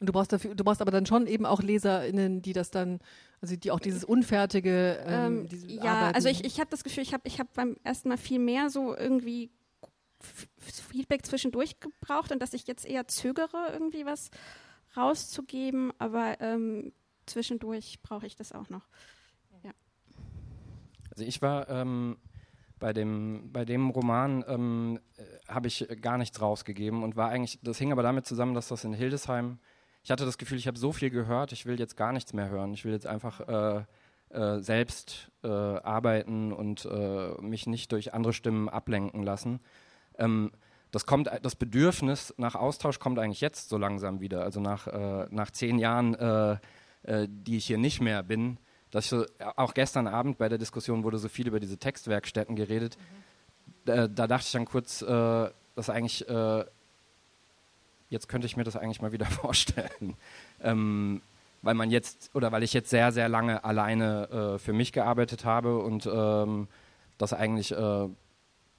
Und 0.00 0.06
du 0.08 0.12
brauchst 0.12 0.32
dafür, 0.32 0.54
du 0.54 0.64
brauchst 0.64 0.80
aber 0.80 0.90
dann 0.90 1.06
schon 1.06 1.26
eben 1.26 1.44
auch 1.44 1.62
LeserInnen, 1.62 2.40
die 2.40 2.52
das 2.52 2.70
dann, 2.70 3.00
also 3.40 3.56
die 3.56 3.70
auch 3.70 3.80
dieses 3.80 4.04
Unfertige, 4.04 5.02
ähm, 5.04 5.48
ähm, 5.50 5.68
Ja, 5.68 5.92
Arbeiten. 5.94 6.14
also 6.14 6.28
ich, 6.28 6.44
ich 6.44 6.60
habe 6.60 6.70
das 6.70 6.84
Gefühl, 6.84 7.02
ich 7.02 7.12
habe 7.12 7.26
ich 7.26 7.40
hab 7.40 7.52
beim 7.54 7.76
ersten 7.82 8.08
Mal 8.08 8.16
viel 8.16 8.38
mehr 8.38 8.70
so 8.70 8.96
irgendwie 8.96 9.50
Feedback 10.20 11.24
zwischendurch 11.26 11.80
gebraucht 11.80 12.32
und 12.32 12.40
dass 12.40 12.52
ich 12.52 12.66
jetzt 12.66 12.86
eher 12.86 13.08
zögere, 13.08 13.70
irgendwie 13.72 14.04
was 14.04 14.30
rauszugeben, 14.96 15.92
aber 15.98 16.40
ähm, 16.40 16.92
zwischendurch 17.26 18.00
brauche 18.02 18.26
ich 18.26 18.36
das 18.36 18.52
auch 18.52 18.68
noch. 18.68 18.88
Ja. 19.62 19.72
Also 21.10 21.24
ich 21.24 21.42
war 21.42 21.68
ähm, 21.68 22.16
bei 22.78 22.92
dem, 22.92 23.50
bei 23.52 23.64
dem 23.64 23.90
Roman 23.90 24.44
ähm, 24.48 25.00
äh, 25.16 25.22
habe 25.48 25.68
ich 25.68 25.86
gar 26.00 26.18
nichts 26.18 26.40
rausgegeben 26.40 27.02
und 27.02 27.16
war 27.16 27.30
eigentlich, 27.30 27.58
das 27.62 27.78
hing 27.78 27.92
aber 27.92 28.02
damit 28.02 28.26
zusammen, 28.26 28.54
dass 28.54 28.68
das 28.68 28.84
in 28.84 28.92
Hildesheim 28.92 29.58
ich 30.08 30.10
hatte 30.10 30.24
das 30.24 30.38
Gefühl, 30.38 30.56
ich 30.56 30.66
habe 30.66 30.78
so 30.78 30.90
viel 30.90 31.10
gehört, 31.10 31.52
ich 31.52 31.66
will 31.66 31.78
jetzt 31.78 31.94
gar 31.94 32.14
nichts 32.14 32.32
mehr 32.32 32.48
hören. 32.48 32.72
Ich 32.72 32.86
will 32.86 32.92
jetzt 32.92 33.06
einfach 33.06 33.40
äh, 33.46 33.84
äh, 34.30 34.58
selbst 34.58 35.30
äh, 35.44 35.48
arbeiten 35.48 36.50
und 36.50 36.86
äh, 36.86 37.34
mich 37.42 37.66
nicht 37.66 37.92
durch 37.92 38.14
andere 38.14 38.32
Stimmen 38.32 38.70
ablenken 38.70 39.22
lassen. 39.22 39.60
Ähm, 40.16 40.50
das, 40.92 41.04
kommt, 41.04 41.30
das 41.42 41.56
Bedürfnis 41.56 42.32
nach 42.38 42.54
Austausch 42.54 42.98
kommt 43.00 43.18
eigentlich 43.18 43.42
jetzt 43.42 43.68
so 43.68 43.76
langsam 43.76 44.20
wieder. 44.20 44.44
Also 44.44 44.60
nach, 44.60 44.86
äh, 44.86 45.26
nach 45.28 45.50
zehn 45.50 45.78
Jahren, 45.78 46.14
äh, 46.14 46.56
die 47.28 47.58
ich 47.58 47.66
hier 47.66 47.76
nicht 47.76 48.00
mehr 48.00 48.22
bin. 48.22 48.56
Dass 48.90 49.04
ich 49.04 49.10
so, 49.10 49.26
auch 49.56 49.74
gestern 49.74 50.06
Abend 50.06 50.38
bei 50.38 50.48
der 50.48 50.56
Diskussion 50.56 51.04
wurde 51.04 51.18
so 51.18 51.28
viel 51.28 51.48
über 51.48 51.60
diese 51.60 51.76
Textwerkstätten 51.76 52.56
geredet. 52.56 52.96
Mhm. 52.96 53.82
Da, 53.84 54.08
da, 54.08 54.26
dachte 54.26 54.46
ich 54.46 54.52
dann 54.52 54.64
kurz, 54.64 55.00
dass 55.00 55.90
eigentlich 55.90 56.26
jetzt 58.08 58.28
könnte 58.28 58.46
ich 58.46 58.56
mir 58.56 58.64
das 58.64 58.76
eigentlich 58.76 59.02
mal 59.02 59.12
wieder 59.12 59.26
vorstellen. 59.26 60.16
Ähm, 60.60 61.22
weil 61.62 61.74
man 61.74 61.90
jetzt, 61.90 62.30
oder 62.34 62.52
weil 62.52 62.62
ich 62.62 62.72
jetzt 62.72 62.90
sehr, 62.90 63.12
sehr 63.12 63.28
lange 63.28 63.64
alleine 63.64 64.54
äh, 64.54 64.58
für 64.58 64.72
mich 64.72 64.92
gearbeitet 64.92 65.44
habe 65.44 65.78
und 65.78 66.08
ähm, 66.10 66.68
das 67.18 67.32
eigentlich 67.32 67.72
äh, 67.72 68.08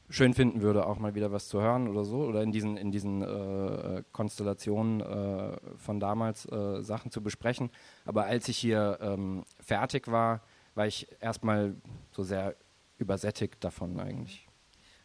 schön 0.10 0.34
finden 0.34 0.62
würde, 0.62 0.86
auch 0.88 0.98
mal 0.98 1.14
wieder 1.14 1.32
was 1.32 1.48
zu 1.48 1.62
hören 1.62 1.88
oder 1.88 2.04
so, 2.04 2.24
oder 2.24 2.42
in 2.42 2.52
diesen, 2.52 2.78
in 2.78 2.92
diesen 2.92 3.22
äh, 3.22 4.04
Konstellationen 4.12 5.02
äh, 5.02 5.58
von 5.78 6.00
damals 6.00 6.46
äh, 6.52 6.82
Sachen 6.82 7.12
zu 7.12 7.22
besprechen. 7.22 7.70
Aber 8.06 8.26
als 8.26 8.48
ich 8.48 8.58
hier 8.58 8.98
ähm, 9.02 9.44
fertig 9.60 10.08
war, 10.08 10.42
war 10.74 10.88
ich 10.88 11.08
erstmal 11.20 11.76
so 12.12 12.24
sehr 12.24 12.56
übersättigt 12.98 13.64
davon 13.64 14.00
eigentlich. 14.00 14.49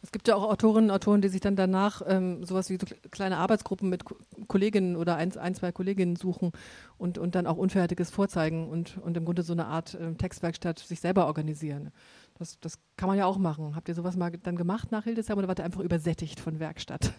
Es 0.05 0.13
gibt 0.13 0.29
ja 0.29 0.37
auch 0.37 0.43
Autorinnen 0.43 0.91
und 0.91 0.95
Autoren, 0.95 1.23
die 1.23 1.29
sich 1.29 1.41
dann 1.41 1.57
danach 1.57 2.03
ähm, 2.07 2.45
sowas 2.45 2.69
wie 2.69 2.77
so 2.79 2.87
kleine 3.11 3.39
Arbeitsgruppen 3.39 3.89
mit 3.89 4.05
Kolleginnen 4.49 4.97
oder 4.97 5.17
ein, 5.17 5.35
ein, 5.39 5.55
zwei 5.55 5.73
Kolleginnen 5.73 6.15
suchen 6.17 6.53
und, 6.99 7.17
und 7.17 7.35
dann 7.35 7.47
auch 7.47 7.57
Unfertiges 7.57 8.11
vorzeigen 8.11 8.69
und, 8.69 8.99
und 8.99 9.17
im 9.17 9.25
Grunde 9.25 9.43
so 9.43 9.55
eine 9.55 9.65
Art 9.65 9.97
ähm, 9.99 10.19
Textwerkstatt 10.19 10.79
sich 10.79 11.01
selber 11.01 11.25
organisieren. 11.25 11.91
Das, 12.39 12.61
das 12.61 12.79
kann 12.99 13.09
man 13.09 13.17
ja 13.17 13.25
auch 13.25 13.39
machen. 13.39 13.75
Habt 13.75 13.89
ihr 13.89 13.95
sowas 13.95 14.15
mal 14.15 14.31
dann 14.31 14.57
gemacht 14.57 14.93
nach 14.93 15.05
Hildesheim 15.05 15.39
oder 15.39 15.49
wart 15.49 15.61
ihr 15.61 15.65
einfach 15.65 15.81
übersättigt 15.81 16.39
von 16.39 16.61
Werkstatt? 16.61 17.15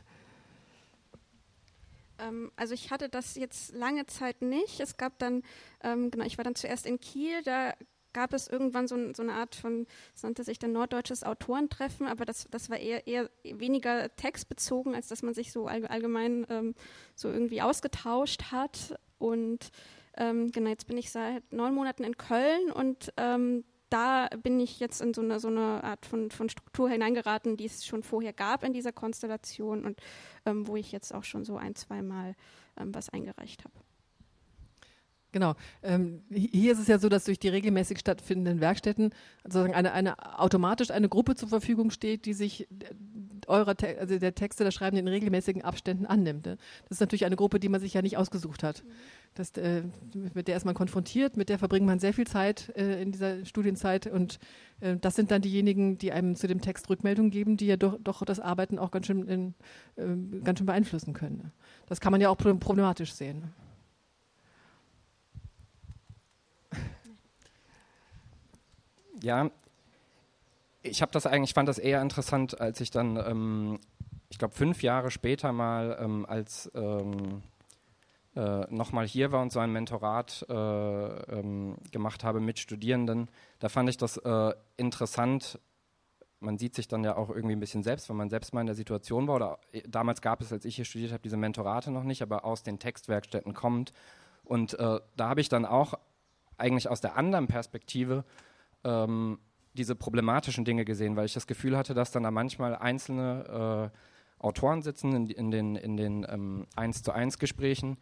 Ähm, 2.20 2.52
also 2.56 2.76
ich 2.76 2.92
hatte 2.92 3.10
das 3.10 3.34
jetzt 3.34 3.74
lange 3.74 4.06
Zeit 4.06 4.44
nicht. 4.44 4.80
Es 4.80 4.98
gab 4.98 5.18
dann, 5.18 5.42
ähm, 5.82 6.12
genau, 6.12 6.26
ich 6.26 6.38
war 6.38 6.46
dann 6.46 6.54
zuerst 6.54 6.86
in 6.86 7.00
Kiel, 7.00 7.42
da 7.44 7.74
gab 8.16 8.34
es 8.34 8.48
irgendwann 8.48 8.88
so, 8.88 8.96
so, 9.14 9.22
eine 9.22 9.34
Art 9.34 9.56
von, 9.56 9.86
es 10.16 10.24
nannte 10.24 10.46
sich 10.46 10.58
dann 10.58 10.72
Norddeutsches 10.72 11.24
Autorentreffen, 11.24 12.08
aber 12.08 12.24
das, 12.24 12.48
das 12.50 12.70
war 12.70 12.78
eher, 12.78 13.06
eher 13.06 13.30
weniger 13.44 14.16
textbezogen, 14.16 14.96
als 14.96 15.10
dass 15.10 15.22
man 15.22 15.34
sich 15.34 15.52
so 15.52 15.68
allgemein 15.68 16.48
ähm, 16.50 16.76
so 17.14 17.30
irgendwie 17.30 17.62
ausgetauscht 17.62 18.52
hat. 18.54 18.98
Und 19.18 19.70
ähm, 20.16 20.50
genau, 20.52 20.70
jetzt 20.70 20.88
bin 20.88 20.98
ich 20.98 21.12
seit 21.12 21.52
neun 21.52 21.76
Monaten 21.76 22.06
in 22.06 22.16
Köln 22.16 22.72
und 22.72 23.12
ähm, 23.18 23.66
da 23.90 24.30
bin 24.42 24.60
ich 24.62 24.80
jetzt 24.80 25.02
in 25.02 25.14
so 25.14 25.22
eine, 25.22 25.42
so 25.42 25.50
eine 25.50 25.84
Art 25.84 26.06
von, 26.06 26.32
von 26.32 26.48
Struktur 26.48 26.90
hineingeraten, 26.90 27.58
die 27.58 27.66
es 27.66 27.86
schon 27.86 28.02
vorher 28.02 28.34
gab 28.34 28.64
in 28.64 28.72
dieser 28.72 28.94
Konstellation 28.94 29.84
und 29.84 30.00
ähm, 30.46 30.68
wo 30.68 30.78
ich 30.78 30.94
jetzt 30.94 31.14
auch 31.14 31.26
schon 31.26 31.44
so 31.44 31.58
ein, 31.58 31.76
zweimal 31.76 32.36
ähm, 32.78 32.96
was 32.96 33.10
eingereicht 33.10 33.66
habe. 33.66 33.76
Genau. 35.36 35.56
Ähm, 35.84 36.22
hier 36.30 36.72
ist 36.72 36.80
es 36.80 36.88
ja 36.88 36.98
so, 36.98 37.10
dass 37.10 37.26
durch 37.26 37.38
die 37.38 37.50
regelmäßig 37.50 38.00
stattfindenden 38.00 38.62
Werkstätten 38.62 39.10
sozusagen 39.44 39.74
eine, 39.74 39.92
eine 39.92 40.40
automatisch 40.40 40.92
eine 40.92 41.10
Gruppe 41.10 41.36
zur 41.36 41.50
Verfügung 41.50 41.92
steht, 41.92 42.26
die 42.26 42.34
sich 42.34 42.70
eurer 43.48 43.76
Te 43.76 43.98
also 44.00 44.18
der 44.18 44.34
Texte, 44.34 44.64
der 44.64 44.72
Schreiben 44.72 44.96
in 44.96 45.10
regelmäßigen 45.10 45.62
Abständen 45.62 46.06
annimmt. 46.06 46.46
Ne? 46.46 46.56
Das 46.84 46.92
ist 46.92 47.00
natürlich 47.02 47.26
eine 47.26 47.36
Gruppe, 47.36 47.60
die 47.60 47.68
man 47.68 47.82
sich 47.82 47.94
ja 47.94 48.02
nicht 48.02 48.16
ausgesucht 48.16 48.64
hat. 48.64 48.86
Das, 49.34 49.52
äh, 49.58 49.84
mit 50.34 50.48
der 50.48 50.56
ist 50.56 50.64
man 50.64 50.74
konfrontiert, 50.74 51.36
mit 51.36 51.50
der 51.50 51.60
verbringt 51.60 51.86
man 51.86 52.00
sehr 52.00 52.14
viel 52.14 52.28
Zeit 52.28 52.72
äh, 52.78 53.02
in 53.02 53.12
dieser 53.12 53.44
Studienzeit 53.44 54.08
und 54.08 54.40
äh, 54.80 54.96
das 54.96 55.16
sind 55.16 55.32
dann 55.32 55.42
diejenigen, 55.42 55.98
die 55.98 56.14
einem 56.14 56.38
zu 56.38 56.48
dem 56.48 56.62
Text 56.62 56.90
Rückmeldung 56.90 57.30
geben, 57.30 57.58
die 57.58 57.66
ja 57.66 57.76
doch, 57.76 57.98
doch 58.02 58.24
das 58.24 58.40
Arbeiten 58.40 58.80
auch 58.80 58.90
ganz 58.90 59.08
schön, 59.08 59.28
in, 59.28 59.54
äh, 59.98 60.40
ganz 60.46 60.60
schön 60.60 60.66
beeinflussen 60.66 61.14
können. 61.14 61.40
Ne? 61.40 61.52
Das 61.88 62.00
kann 62.00 62.14
man 62.14 62.22
ja 62.22 62.30
auch 62.30 62.38
problematisch 62.38 63.12
sehen. 63.12 63.52
Ja, 69.26 69.50
ich 70.84 71.02
habe 71.02 71.12
das 71.12 71.26
eigentlich, 71.26 71.56
fand 71.56 71.68
das 71.68 71.80
eher 71.80 72.02
interessant, 72.02 72.62
als 72.62 72.80
ich 72.80 72.92
dann, 72.92 73.18
ähm, 73.18 73.80
ich 74.30 74.38
glaube, 74.38 74.54
fünf 74.54 74.84
Jahre 74.84 75.10
später 75.10 75.52
mal 75.52 75.98
ähm, 76.00 76.28
als 76.28 76.72
ähm, 76.76 77.42
äh, 78.36 78.68
nochmal 78.70 79.08
hier 79.08 79.32
war 79.32 79.42
und 79.42 79.52
so 79.52 79.60
ein 79.60 79.72
Mentorat 79.72 80.46
äh, 80.48 80.54
ähm, 80.54 81.78
gemacht 81.92 82.24
habe 82.24 82.40
mit 82.40 82.60
Studierenden. 82.60 83.30
Da 83.58 83.70
fand 83.70 83.90
ich 83.90 83.98
das 83.98 84.18
äh, 84.18 84.54
interessant. 84.78 85.60
Man 86.40 86.60
sieht 86.60 86.76
sich 86.76 86.88
dann 86.88 87.04
ja 87.04 87.18
auch 87.18 87.30
irgendwie 87.30 87.56
ein 87.56 87.60
bisschen 87.60 87.82
selbst, 87.82 88.08
wenn 88.10 88.18
man 88.18 88.30
selbst 88.30 88.54
mal 88.54 88.62
in 88.62 88.68
der 88.68 88.76
Situation 88.76 89.28
war. 89.28 89.36
Oder 89.36 89.60
äh, 89.72 89.82
damals 89.88 90.22
gab 90.22 90.40
es, 90.42 90.54
als 90.54 90.66
ich 90.66 90.76
hier 90.76 90.86
studiert 90.86 91.14
habe, 91.14 91.24
diese 91.24 91.38
Mentorate 91.38 91.90
noch 91.90 92.04
nicht, 92.04 92.22
aber 92.22 92.46
aus 92.46 92.62
den 92.62 92.78
Textwerkstätten 92.78 93.56
kommt. 93.56 93.92
Und 94.44 94.78
äh, 94.78 95.00
da 95.18 95.30
habe 95.30 95.42
ich 95.42 95.50
dann 95.50 95.66
auch 95.66 95.96
eigentlich 96.58 96.90
aus 96.90 97.02
der 97.02 97.18
anderen 97.18 97.48
Perspektive 97.48 98.24
ähm, 98.86 99.40
diese 99.74 99.96
problematischen 99.96 100.64
Dinge 100.64 100.86
gesehen, 100.86 101.18
weil 101.18 101.26
ich 101.26 101.34
das 101.34 101.48
Gefühl 101.48 101.76
hatte, 101.78 101.94
dass 101.94 102.12
dann 102.12 102.24
da 102.24 102.32
manchmal 102.32 102.76
einzelne 102.76 103.92
äh, 103.92 104.44
Autoren 104.44 104.82
sitzen 104.82 105.14
in, 105.14 105.30
in 105.30 105.52
den, 105.52 105.76
in 105.76 105.98
den 105.98 106.26
ähm, 106.30 106.68
1 106.76 107.04
zu 107.04 107.12
1 107.12 107.40
Gesprächen, 107.40 107.98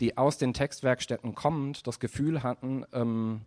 die 0.00 0.16
aus 0.16 0.38
den 0.38 0.54
Textwerkstätten 0.54 1.34
kommend 1.34 1.86
das 1.86 2.00
Gefühl 2.00 2.42
hatten, 2.42 2.84
ähm, 2.92 3.42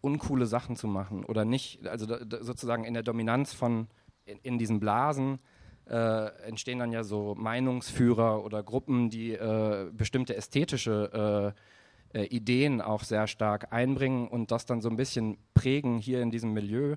uncoole 0.00 0.46
Sachen 0.46 0.76
zu 0.76 0.86
machen 0.86 1.24
oder 1.24 1.44
nicht, 1.44 1.86
also 1.86 2.06
sozusagen 2.40 2.84
in 2.84 2.94
der 2.94 3.02
Dominanz 3.02 3.52
von 3.52 3.88
in, 4.24 4.38
in 4.42 4.58
diesen 4.58 4.80
Blasen 4.80 5.40
äh, 5.88 6.26
entstehen 6.46 6.78
dann 6.78 6.92
ja 6.92 7.04
so 7.04 7.34
Meinungsführer 7.36 8.44
oder 8.44 8.62
Gruppen, 8.62 9.10
die 9.10 9.32
äh, 9.32 9.90
bestimmte 9.92 10.36
ästhetische 10.36 11.54
äh, 11.54 11.60
äh 12.14 12.24
Ideen 12.24 12.80
auch 12.80 13.02
sehr 13.02 13.26
stark 13.26 13.72
einbringen 13.72 14.28
und 14.28 14.50
das 14.50 14.66
dann 14.66 14.80
so 14.80 14.88
ein 14.88 14.96
bisschen 14.96 15.38
prägen 15.54 15.98
hier 15.98 16.22
in 16.22 16.30
diesem 16.30 16.52
Milieu. 16.52 16.96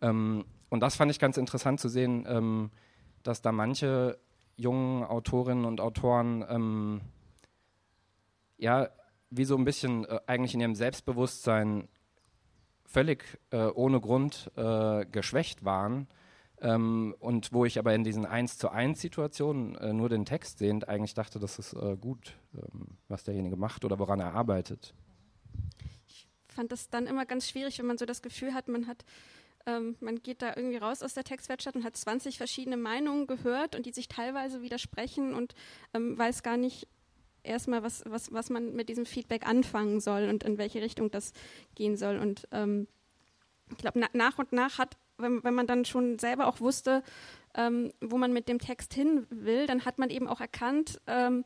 Ähm, 0.00 0.44
und 0.68 0.80
das 0.80 0.96
fand 0.96 1.10
ich 1.10 1.18
ganz 1.18 1.36
interessant 1.36 1.80
zu 1.80 1.88
sehen, 1.88 2.24
ähm, 2.28 2.70
dass 3.22 3.42
da 3.42 3.52
manche 3.52 4.18
jungen 4.56 5.04
Autorinnen 5.04 5.64
und 5.64 5.80
Autoren 5.80 6.44
ähm, 6.48 7.00
ja 8.58 8.88
wie 9.30 9.44
so 9.44 9.56
ein 9.56 9.64
bisschen 9.64 10.04
äh, 10.04 10.20
eigentlich 10.26 10.54
in 10.54 10.60
ihrem 10.60 10.74
Selbstbewusstsein 10.74 11.88
völlig 12.84 13.24
äh, 13.50 13.66
ohne 13.66 14.00
Grund 14.00 14.50
äh, 14.56 15.06
geschwächt 15.06 15.64
waren. 15.64 16.06
Ähm, 16.62 17.14
und 17.18 17.52
wo 17.52 17.64
ich 17.64 17.78
aber 17.78 17.92
in 17.92 18.04
diesen 18.04 18.24
1 18.24 18.56
zu 18.56 18.70
1 18.70 19.00
Situationen 19.00 19.74
äh, 19.74 19.92
nur 19.92 20.08
den 20.08 20.24
Text 20.24 20.58
sehend 20.58 20.88
eigentlich 20.88 21.14
dachte, 21.14 21.40
das 21.40 21.58
ist 21.58 21.72
äh, 21.74 21.96
gut, 21.96 22.38
ähm, 22.54 22.98
was 23.08 23.24
derjenige 23.24 23.56
macht 23.56 23.84
oder 23.84 23.98
woran 23.98 24.20
er 24.20 24.32
arbeitet. 24.32 24.94
Ich 26.06 26.28
fand 26.46 26.70
das 26.70 26.88
dann 26.88 27.06
immer 27.06 27.26
ganz 27.26 27.48
schwierig, 27.48 27.78
wenn 27.80 27.86
man 27.86 27.98
so 27.98 28.06
das 28.06 28.22
Gefühl 28.22 28.54
hat, 28.54 28.68
man 28.68 28.86
hat 28.86 29.04
ähm, 29.66 29.96
man 30.00 30.22
geht 30.22 30.42
da 30.42 30.54
irgendwie 30.56 30.78
raus 30.78 31.02
aus 31.02 31.14
der 31.14 31.24
Textwerkstatt 31.24 31.76
und 31.76 31.84
hat 31.84 31.96
20 31.96 32.36
verschiedene 32.36 32.76
Meinungen 32.76 33.26
gehört 33.26 33.76
und 33.76 33.86
die 33.86 33.92
sich 33.92 34.08
teilweise 34.08 34.62
widersprechen 34.62 35.34
und 35.34 35.54
ähm, 35.94 36.18
weiß 36.18 36.42
gar 36.42 36.56
nicht 36.56 36.88
erstmal, 37.44 37.82
was, 37.82 38.02
was, 38.06 38.32
was 38.32 38.50
man 38.50 38.74
mit 38.74 38.88
diesem 38.88 39.06
Feedback 39.06 39.46
anfangen 39.46 40.00
soll 40.00 40.28
und 40.28 40.44
in 40.44 40.58
welche 40.58 40.82
Richtung 40.82 41.10
das 41.10 41.32
gehen 41.74 41.96
soll. 41.96 42.18
Und 42.18 42.48
ähm, 42.50 42.88
ich 43.70 43.78
glaube, 43.78 43.98
na, 44.00 44.08
nach 44.12 44.38
und 44.38 44.52
nach 44.52 44.78
hat, 44.78 44.96
wenn, 45.18 45.42
wenn 45.44 45.54
man 45.54 45.66
dann 45.66 45.84
schon 45.84 46.18
selber 46.18 46.46
auch 46.46 46.60
wusste, 46.60 47.02
ähm, 47.54 47.92
wo 48.00 48.18
man 48.18 48.32
mit 48.32 48.48
dem 48.48 48.58
Text 48.58 48.94
hin 48.94 49.26
will, 49.30 49.66
dann 49.66 49.84
hat 49.84 49.98
man 49.98 50.10
eben 50.10 50.26
auch 50.26 50.40
erkannt, 50.40 51.00
ähm, 51.06 51.44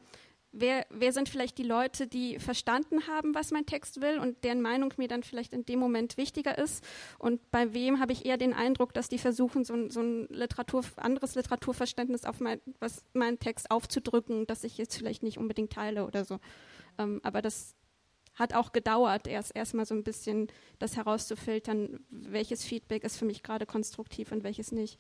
wer, 0.53 0.87
wer 0.91 1.13
sind 1.13 1.29
vielleicht 1.29 1.59
die 1.59 1.65
Leute, 1.65 2.07
die 2.07 2.39
verstanden 2.39 3.07
haben, 3.07 3.35
was 3.35 3.51
mein 3.51 3.67
Text 3.67 4.01
will 4.01 4.19
und 4.19 4.43
deren 4.45 4.63
Meinung 4.63 4.93
mir 4.97 5.09
dann 5.09 5.23
vielleicht 5.23 5.53
in 5.53 5.65
dem 5.65 5.79
Moment 5.79 6.17
wichtiger 6.17 6.57
ist 6.59 6.85
und 7.19 7.51
bei 7.51 7.75
wem 7.75 8.01
habe 8.01 8.13
ich 8.13 8.25
eher 8.25 8.39
den 8.39 8.55
Eindruck, 8.55 8.95
dass 8.95 9.09
die 9.09 9.19
versuchen, 9.19 9.65
so, 9.65 9.89
so 9.89 10.01
ein 10.01 10.27
Literatur, 10.29 10.83
anderes 10.97 11.35
Literaturverständnis 11.35 12.25
auf 12.25 12.41
mein, 12.41 12.61
was, 12.81 13.05
meinen 13.13 13.39
Text 13.39 13.71
aufzudrücken, 13.71 14.47
das 14.47 14.65
ich 14.65 14.79
jetzt 14.79 14.97
vielleicht 14.97 15.23
nicht 15.23 15.39
unbedingt 15.39 15.73
teile 15.73 16.07
oder 16.07 16.25
so. 16.25 16.39
Ähm, 16.99 17.21
aber 17.23 17.43
das 17.43 17.76
hat 18.37 18.55
auch 18.55 18.73
gedauert, 18.73 19.27
erst 19.27 19.57
erstmal 19.57 19.87
so 19.87 19.95
ein 19.95 20.05
bisschen 20.05 20.49
das 20.79 20.97
herauszufiltern, 20.97 22.01
welches 22.11 22.65
Feedback 22.65 23.03
ist 23.03 23.17
für 23.17 23.25
mich 23.25 23.43
gerade 23.43 23.67
konstruktiv 23.67 24.31
und 24.31 24.45
welches 24.45 24.73
nicht. 24.73 24.99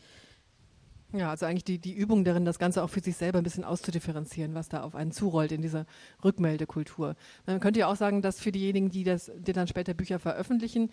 Ja, 1.12 1.30
also 1.30 1.46
eigentlich 1.46 1.64
die, 1.64 1.78
die 1.78 1.94
Übung 1.94 2.24
darin, 2.24 2.44
das 2.44 2.58
Ganze 2.58 2.82
auch 2.82 2.90
für 2.90 3.00
sich 3.00 3.16
selber 3.16 3.38
ein 3.38 3.44
bisschen 3.44 3.64
auszudifferenzieren, 3.64 4.54
was 4.54 4.68
da 4.68 4.82
auf 4.82 4.94
einen 4.94 5.12
zurollt 5.12 5.52
in 5.52 5.62
dieser 5.62 5.86
Rückmeldekultur. 6.24 7.14
Man 7.46 7.60
könnte 7.60 7.80
ja 7.80 7.86
auch 7.86 7.96
sagen, 7.96 8.22
dass 8.22 8.40
für 8.40 8.50
diejenigen, 8.50 8.90
die, 8.90 9.04
das, 9.04 9.30
die 9.36 9.52
dann 9.52 9.68
später 9.68 9.94
Bücher 9.94 10.18
veröffentlichen, 10.18 10.90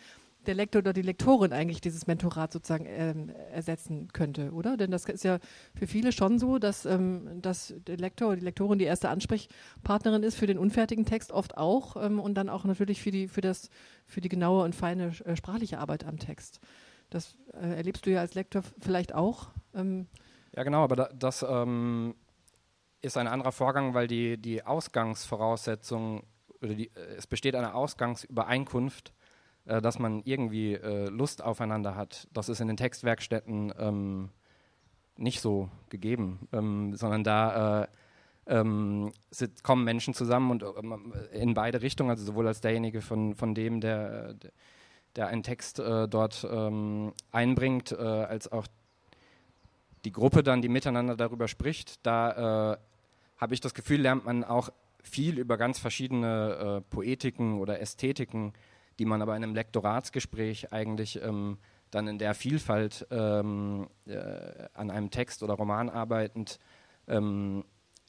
der 0.48 0.56
Lektor 0.56 0.80
oder 0.80 0.94
die 0.94 1.02
Lektorin 1.02 1.54
eigentlich 1.54 1.82
dieses 1.82 2.08
Mentorat 2.08 2.54
sozusagen 2.54 2.86
ähm, 2.88 3.30
ersetzen 3.52 4.10
könnte, 4.14 4.52
oder? 4.52 4.78
Denn 4.78 4.92
das 4.92 5.06
ist 5.06 5.24
ja 5.24 5.40
für 5.76 5.88
viele 5.88 6.12
schon 6.12 6.40
so, 6.40 6.60
dass, 6.60 6.86
ähm, 6.86 7.42
dass 7.42 7.74
der 7.88 7.98
Lektor 7.98 8.30
oder 8.30 8.38
die 8.38 8.46
Lektorin 8.46 8.80
die 8.80 8.86
erste 8.86 9.10
Ansprechpartnerin 9.10 10.24
ist 10.24 10.36
für 10.36 10.48
den 10.48 10.58
unfertigen 10.58 11.06
Text 11.06 11.32
oft 11.32 11.58
auch 11.58 11.96
ähm, 11.98 12.20
und 12.20 12.36
dann 12.36 12.50
auch 12.50 12.66
natürlich 12.66 13.02
für 13.02 13.12
die, 13.12 13.28
für 13.28 13.42
das, 13.42 13.70
für 14.06 14.22
die 14.22 14.30
genaue 14.30 14.64
und 14.64 14.76
feine 14.76 15.14
äh, 15.26 15.36
sprachliche 15.36 15.80
Arbeit 15.80 16.06
am 16.06 16.20
Text. 16.20 16.60
Das 17.10 17.38
äh, 17.54 17.76
erlebst 17.76 18.06
du 18.06 18.12
ja 18.12 18.22
als 18.22 18.34
Lektor 18.34 18.64
vielleicht 18.80 19.14
auch. 19.14 19.50
Ähm 19.76 20.08
ja, 20.56 20.64
genau, 20.64 20.84
aber 20.84 20.96
da, 20.96 21.10
das 21.14 21.46
ähm, 21.48 22.16
ist 23.02 23.18
ein 23.18 23.28
anderer 23.28 23.52
Vorgang, 23.52 23.94
weil 23.94 24.08
die, 24.08 24.38
die 24.38 24.66
Ausgangsvoraussetzung, 24.66 26.24
oder 26.62 26.74
die, 26.74 26.88
äh, 26.96 27.16
es 27.18 27.28
besteht 27.28 27.56
eine 27.56 27.76
Ausgangsübereinkunft, 27.76 29.14
äh, 29.66 29.82
dass 29.82 30.00
man 30.00 30.22
irgendwie 30.26 30.74
äh, 30.74 31.10
Lust 31.10 31.44
aufeinander 31.44 31.96
hat. 31.96 32.28
Das 32.34 32.50
ist 32.50 32.62
in 32.62 32.68
den 32.68 32.78
Textwerkstätten 32.78 33.74
ähm, 33.78 34.30
nicht 35.18 35.42
so 35.42 35.70
gegeben, 35.90 36.48
ähm, 36.52 36.96
sondern 36.96 37.24
da 37.24 37.84
äh, 37.84 37.88
ähm, 38.46 39.12
sit, 39.32 39.64
kommen 39.64 39.84
Menschen 39.84 40.14
zusammen 40.14 40.52
und 40.52 40.64
ähm, 40.64 41.14
in 41.32 41.54
beide 41.54 41.82
Richtungen, 41.82 42.10
also 42.10 42.26
sowohl 42.26 42.48
als 42.48 42.62
derjenige 42.62 43.02
von, 43.02 43.36
von 43.36 43.54
dem, 43.56 43.80
der, 43.80 44.34
der 44.34 44.52
der 45.16 45.28
einen 45.28 45.44
Text 45.44 45.80
äh, 45.80 46.08
dort 46.08 46.48
ähm, 46.50 47.14
einbringt, 47.32 47.92
äh, 47.92 47.96
als 47.96 48.52
auch 48.52 48.68
die 50.06 50.12
Gruppe 50.12 50.44
dann, 50.44 50.62
die 50.62 50.70
miteinander 50.70 51.16
darüber 51.16 51.48
spricht. 51.48 52.06
Da 52.06 52.74
äh, 52.74 52.78
habe 53.38 53.54
ich 53.54 53.62
das 53.62 53.74
Gefühl, 53.74 54.02
lernt 54.02 54.26
man 54.26 54.44
auch 54.44 54.70
viel 55.02 55.38
über 55.38 55.58
ganz 55.58 55.80
verschiedene 55.80 56.82
äh, 56.84 56.94
Poetiken 56.94 57.60
oder 57.60 57.80
Ästhetiken, 57.80 58.54
die 59.00 59.06
man 59.06 59.22
aber 59.22 59.36
in 59.36 59.44
einem 59.44 59.56
Lektoratsgespräch 59.56 60.72
eigentlich 60.72 61.22
ähm, 61.22 61.58
dann 61.92 62.08
in 62.08 62.18
der 62.18 62.34
Vielfalt 62.34 63.08
ähm, 63.12 63.88
äh, 64.06 64.68
an 64.74 64.90
einem 64.90 65.12
Text 65.12 65.44
oder 65.44 65.54
Roman 65.54 65.90
arbeitend 65.90 66.60
ähm, 67.08 67.64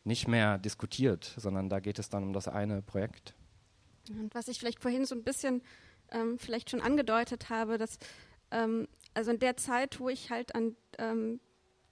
nicht 0.04 0.28
mehr 0.28 0.58
diskutiert, 0.58 1.34
sondern 1.36 1.68
da 1.68 1.80
geht 1.80 1.98
es 1.98 2.08
dann 2.08 2.22
um 2.22 2.32
das 2.32 2.48
eine 2.48 2.82
Projekt. 2.82 3.34
Und 4.08 4.34
was 4.34 4.48
ich 4.48 4.58
vielleicht 4.58 4.80
vorhin 4.80 5.06
so 5.06 5.14
ein 5.14 5.22
bisschen 5.22 5.62
ähm, 6.10 6.38
vielleicht 6.38 6.70
schon 6.70 6.80
angedeutet 6.80 7.48
habe, 7.48 7.78
dass 7.78 7.98
ähm, 8.50 8.88
also 9.14 9.30
in 9.30 9.38
der 9.38 9.56
Zeit, 9.56 10.00
wo 10.00 10.08
ich 10.08 10.30
halt 10.30 10.54
an 10.54 10.76
ähm, 10.98 11.40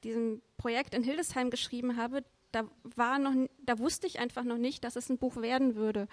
diesem 0.05 0.42
Projekt 0.57 0.94
in 0.94 1.02
Hildesheim 1.02 1.50
geschrieben 1.50 1.96
habe, 1.96 2.24
da 2.50 2.64
war 2.96 3.18
noch, 3.18 3.33
da 3.64 3.78
wusste 3.78 4.07
ich 4.07 4.18
einfach 4.18 4.44
noch 4.44 4.59
nicht, 4.59 4.85
dass 4.85 4.96
es 4.96 5.09
ein 5.09 5.18
Buch 5.18 5.37
werden 5.37 5.74
würde. 5.74 6.07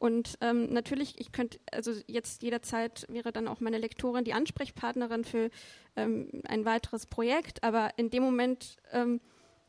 Und 0.00 0.38
ähm, 0.40 0.72
natürlich, 0.72 1.20
ich 1.20 1.30
könnte, 1.30 1.60
also 1.70 1.92
jetzt 2.06 2.42
jederzeit 2.42 3.04
wäre 3.10 3.32
dann 3.32 3.46
auch 3.46 3.60
meine 3.60 3.76
Lektorin 3.76 4.24
die 4.24 4.32
Ansprechpartnerin 4.32 5.24
für 5.24 5.50
ähm, 5.94 6.42
ein 6.48 6.64
weiteres 6.64 7.04
Projekt, 7.04 7.62
aber 7.62 7.90
in 7.98 8.08
dem 8.08 8.22
Moment 8.22 8.78
ähm, 8.92 9.20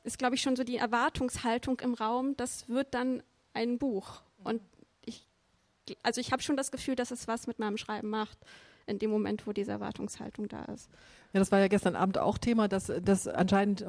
ist, 0.06 0.18
glaube 0.18 0.36
ich, 0.36 0.42
schon 0.42 0.56
so 0.56 0.64
die 0.64 0.78
Erwartungshaltung 0.78 1.82
im 1.82 1.94
Raum, 1.94 2.38
das 2.38 2.70
wird 2.70 2.94
dann 2.94 3.22
ein 3.54 3.78
Buch. 3.78 4.22
Und 4.42 4.62
also 6.02 6.22
ich 6.22 6.32
habe 6.32 6.42
schon 6.42 6.56
das 6.56 6.72
Gefühl, 6.72 6.96
dass 6.96 7.12
es 7.12 7.28
was 7.28 7.46
mit 7.46 7.60
meinem 7.60 7.78
Schreiben 7.78 8.10
macht, 8.10 8.38
in 8.92 9.00
dem 9.00 9.10
Moment, 9.10 9.48
wo 9.48 9.54
diese 9.54 9.72
Erwartungshaltung 9.72 10.48
da 10.48 10.66
ist. 10.66 10.90
Ja, 11.34 11.40
das 11.40 11.52
war 11.52 11.60
ja 11.60 11.68
gestern 11.68 11.96
Abend 11.96 12.18
auch 12.18 12.38
Thema, 12.38 12.68
dass, 12.68 12.92
dass 13.02 13.28
anscheinend 13.28 13.86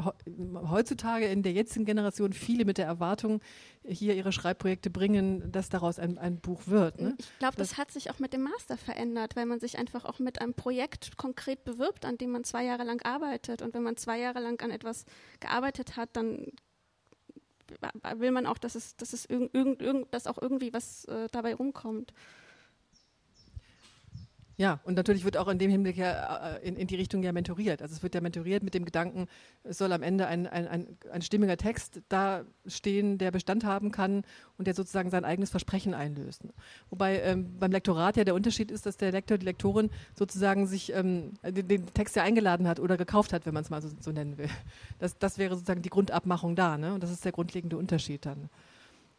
heutzutage 0.55 1.27
in 1.27 1.43
der 1.43 1.53
jetzigen 1.53 1.85
Generation 1.85 2.33
viele 2.33 2.65
mit 2.65 2.79
der 2.79 2.87
Erwartung 2.87 3.41
hier 3.85 4.15
ihre 4.15 4.31
Schreibprojekte 4.31 4.91
bringen, 4.91 5.51
dass 5.51 5.69
daraus 5.69 5.99
ein, 5.99 6.19
ein 6.19 6.39
Buch 6.39 6.63
wird. 6.67 7.01
Ne? 7.01 7.17
Ich 7.19 7.39
glaube, 7.41 7.57
das, 7.57 7.71
das, 7.71 7.79
hat 7.79 7.91
sich 7.91 8.11
auch 8.11 8.21
mit 8.21 8.33
dem 8.33 8.43
Master 8.43 8.77
verändert, 8.77 9.35
weil 9.35 9.47
man 9.47 9.59
sich 9.59 9.77
einfach 9.77 10.05
auch 10.05 10.21
mit 10.21 10.41
einem 10.41 10.55
Projekt 10.55 11.17
konkret 11.17 11.65
bewirbt, 11.65 12.05
an 12.05 12.17
dem 12.17 12.31
man 12.31 12.45
zwei 12.45 12.65
Jahre 12.65 12.85
lang 12.85 13.03
arbeitet. 13.03 13.61
Und 13.61 13.75
wenn 13.75 13.83
man 13.83 13.97
zwei 13.97 14.21
Jahre 14.21 14.41
lang 14.41 14.63
an 14.63 14.71
etwas 14.71 15.05
gearbeitet 15.41 15.97
hat, 15.97 16.11
dann 16.13 16.47
will 18.17 18.31
man 18.31 18.47
auch, 18.47 18.59
dass 18.59 18.75
es, 18.75 18.97
dass 18.97 19.13
es 19.13 19.25
irgend, 19.25 19.55
irgend, 19.55 20.13
dass 20.15 20.27
auch 20.27 20.39
irgendwie 20.41 20.73
was 20.73 21.05
äh, 21.07 21.29
dabei 21.33 21.55
rumkommt. 21.55 22.13
Ja, 24.63 24.79
und 24.85 24.95
natürlich 24.95 25.25
wird 25.25 25.37
auch 25.37 25.49
in 25.49 25.59
dem 25.59 25.73
Hinblick 25.73 25.97
ja 25.97 26.55
äh, 26.55 26.69
in, 26.69 26.77
in, 26.77 26.87
die 26.87 26.95
Richtung 26.95 27.25
ja 27.25 27.33
mentoriert. 27.33 27.83
Also 27.83 27.97
es 27.97 28.03
wird 28.05 28.15
ja 28.15 28.21
mentoriert 28.21 28.63
mit 28.63 28.75
dem 28.75 28.85
Gedanken, 28.85 29.27
es 29.65 29.79
soll 29.79 29.93
am 29.93 30.05
Ende 30.05 30.29
ein, 30.29 30.47
ein, 30.47 30.69
ein, 30.69 30.97
ein 31.11 31.21
stimmiger 31.21 31.57
Text 31.57 32.01
da 32.09 32.45
stehen, 32.69 33.19
der 33.19 33.33
Bestand 33.33 33.65
haben 33.65 33.91
kann 33.91 34.23
und 34.59 34.69
der 34.69 34.75
sozusagen 34.75 35.11
sein 35.11 35.25
eigenes 35.25 35.51
Versprechen 35.51 35.95
einlöst. 35.95 36.43
Wobei 36.91 37.23
ähm, 37.23 37.59
beim 37.59 37.73
Lektorat 37.73 38.17
ja 38.17 38.23
der 38.23 38.37
Unterschied 38.37 38.71
ist, 38.71 38.87
dass 38.87 38.97
der 38.97 39.11
Lektor, 39.11 39.37
die 39.37 39.47
Lektorin 39.47 39.91
sozusagen 40.17 40.69
sich 40.69 40.93
ähm, 40.93 41.33
den, 41.43 41.67
den, 41.67 41.87
Text 41.87 42.15
ja 42.15 42.23
eingeladen 42.23 42.69
hat 42.69 42.79
oder 42.79 42.97
gekauft 42.97 43.33
hat, 43.33 43.47
wenn 43.47 43.55
man 43.55 43.65
es 43.65 43.71
mal 43.71 43.83
so, 43.83 43.89
so, 43.99 44.13
nennen 44.13 44.39
will. 44.39 44.49
Das, 45.01 45.19
das 45.19 45.39
wäre 45.39 45.57
sozusagen 45.57 45.83
die 45.83 45.91
Grundabmachung 45.91 46.55
da. 46.55 46.79
Ne? 46.79 46.95
Und 46.95 47.03
das 47.03 47.11
ist 47.11 47.25
der 47.25 47.33
grundlegende 47.33 47.77
Unterschied 47.77 48.27
dann. 48.27 48.49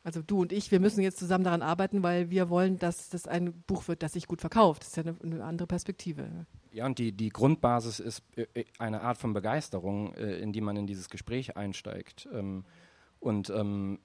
Also 0.03 0.21
du 0.21 0.41
und 0.41 0.51
ich, 0.51 0.69
wir 0.71 0.81
müssen 0.81 1.01
jetzt 1.01 1.17
zusammen 1.17 1.45
daran 1.45 1.61
arbeiten, 1.61 2.03
weil 2.03 2.29
wir 2.29 2.49
wollen, 2.49 2.77
dass 2.77 3.09
das 3.09 3.25
ein 3.25 3.53
Buch 3.67 3.87
wird, 3.87 4.03
das 4.03 4.13
sich 4.13 4.27
gut 4.27 4.41
verkauft. 4.41 4.81
Das 4.81 4.89
ist 4.89 4.97
ja 4.97 5.03
eine, 5.03 5.15
eine 5.23 5.43
andere 5.43 5.65
Perspektive. 5.65 6.45
Ja, 6.73 6.85
und 6.85 6.99
die, 6.99 7.13
die 7.13 7.29
Grundbasis 7.29 7.99
ist 7.99 8.23
äh, 8.35 8.47
äh, 8.53 8.65
eine 8.79 9.01
Art 9.01 9.17
von 9.17 9.33
Begeisterung, 9.33 10.13
äh, 10.15 10.39
in 10.39 10.51
die 10.51 10.59
man 10.59 10.75
in 10.75 10.87
dieses 10.87 11.09
Gespräch 11.09 11.55
einsteigt. 11.55 12.27
Ähm, 12.33 12.65
und 13.21 13.49
ähm, 13.49 13.99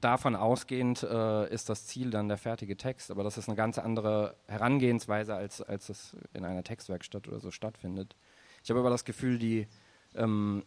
davon 0.00 0.34
ausgehend 0.34 1.02
ist 1.02 1.68
das 1.68 1.86
Ziel 1.86 2.08
dann 2.08 2.28
der 2.28 2.38
fertige 2.38 2.78
Text, 2.78 3.10
aber 3.10 3.22
das 3.22 3.36
ist 3.36 3.50
eine 3.50 3.56
ganz 3.56 3.76
andere 3.76 4.34
Herangehensweise, 4.46 5.34
als, 5.34 5.60
als 5.60 5.90
es 5.90 6.16
in 6.32 6.46
einer 6.46 6.64
Textwerkstatt 6.64 7.28
oder 7.28 7.38
so 7.38 7.50
stattfindet. 7.50 8.16
Ich 8.64 8.70
habe 8.70 8.80
aber 8.80 8.88
das 8.88 9.04
Gefühl, 9.04 9.38
die, 9.38 9.66
ähm, 10.14 10.64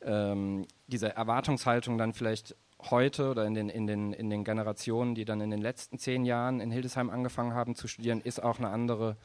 ähm, 0.00 0.66
diese 0.88 1.14
Erwartungshaltung 1.14 1.98
dann 1.98 2.14
vielleicht 2.14 2.56
heute 2.90 3.30
oder 3.30 3.46
in 3.46 3.54
den, 3.54 3.68
in, 3.68 3.86
den, 3.86 4.12
in 4.12 4.30
den 4.30 4.44
Generationen, 4.44 5.14
die 5.14 5.24
dann 5.24 5.40
in 5.40 5.50
den 5.50 5.60
letzten 5.60 5.98
zehn 5.98 6.24
Jahren 6.24 6.60
in 6.60 6.70
Hildesheim 6.70 7.10
angefangen 7.10 7.54
haben 7.54 7.74
zu 7.74 7.88
studieren, 7.88 8.20
ist 8.20 8.42
auch 8.42 8.58
eine 8.58 8.68
andere, 8.68 9.16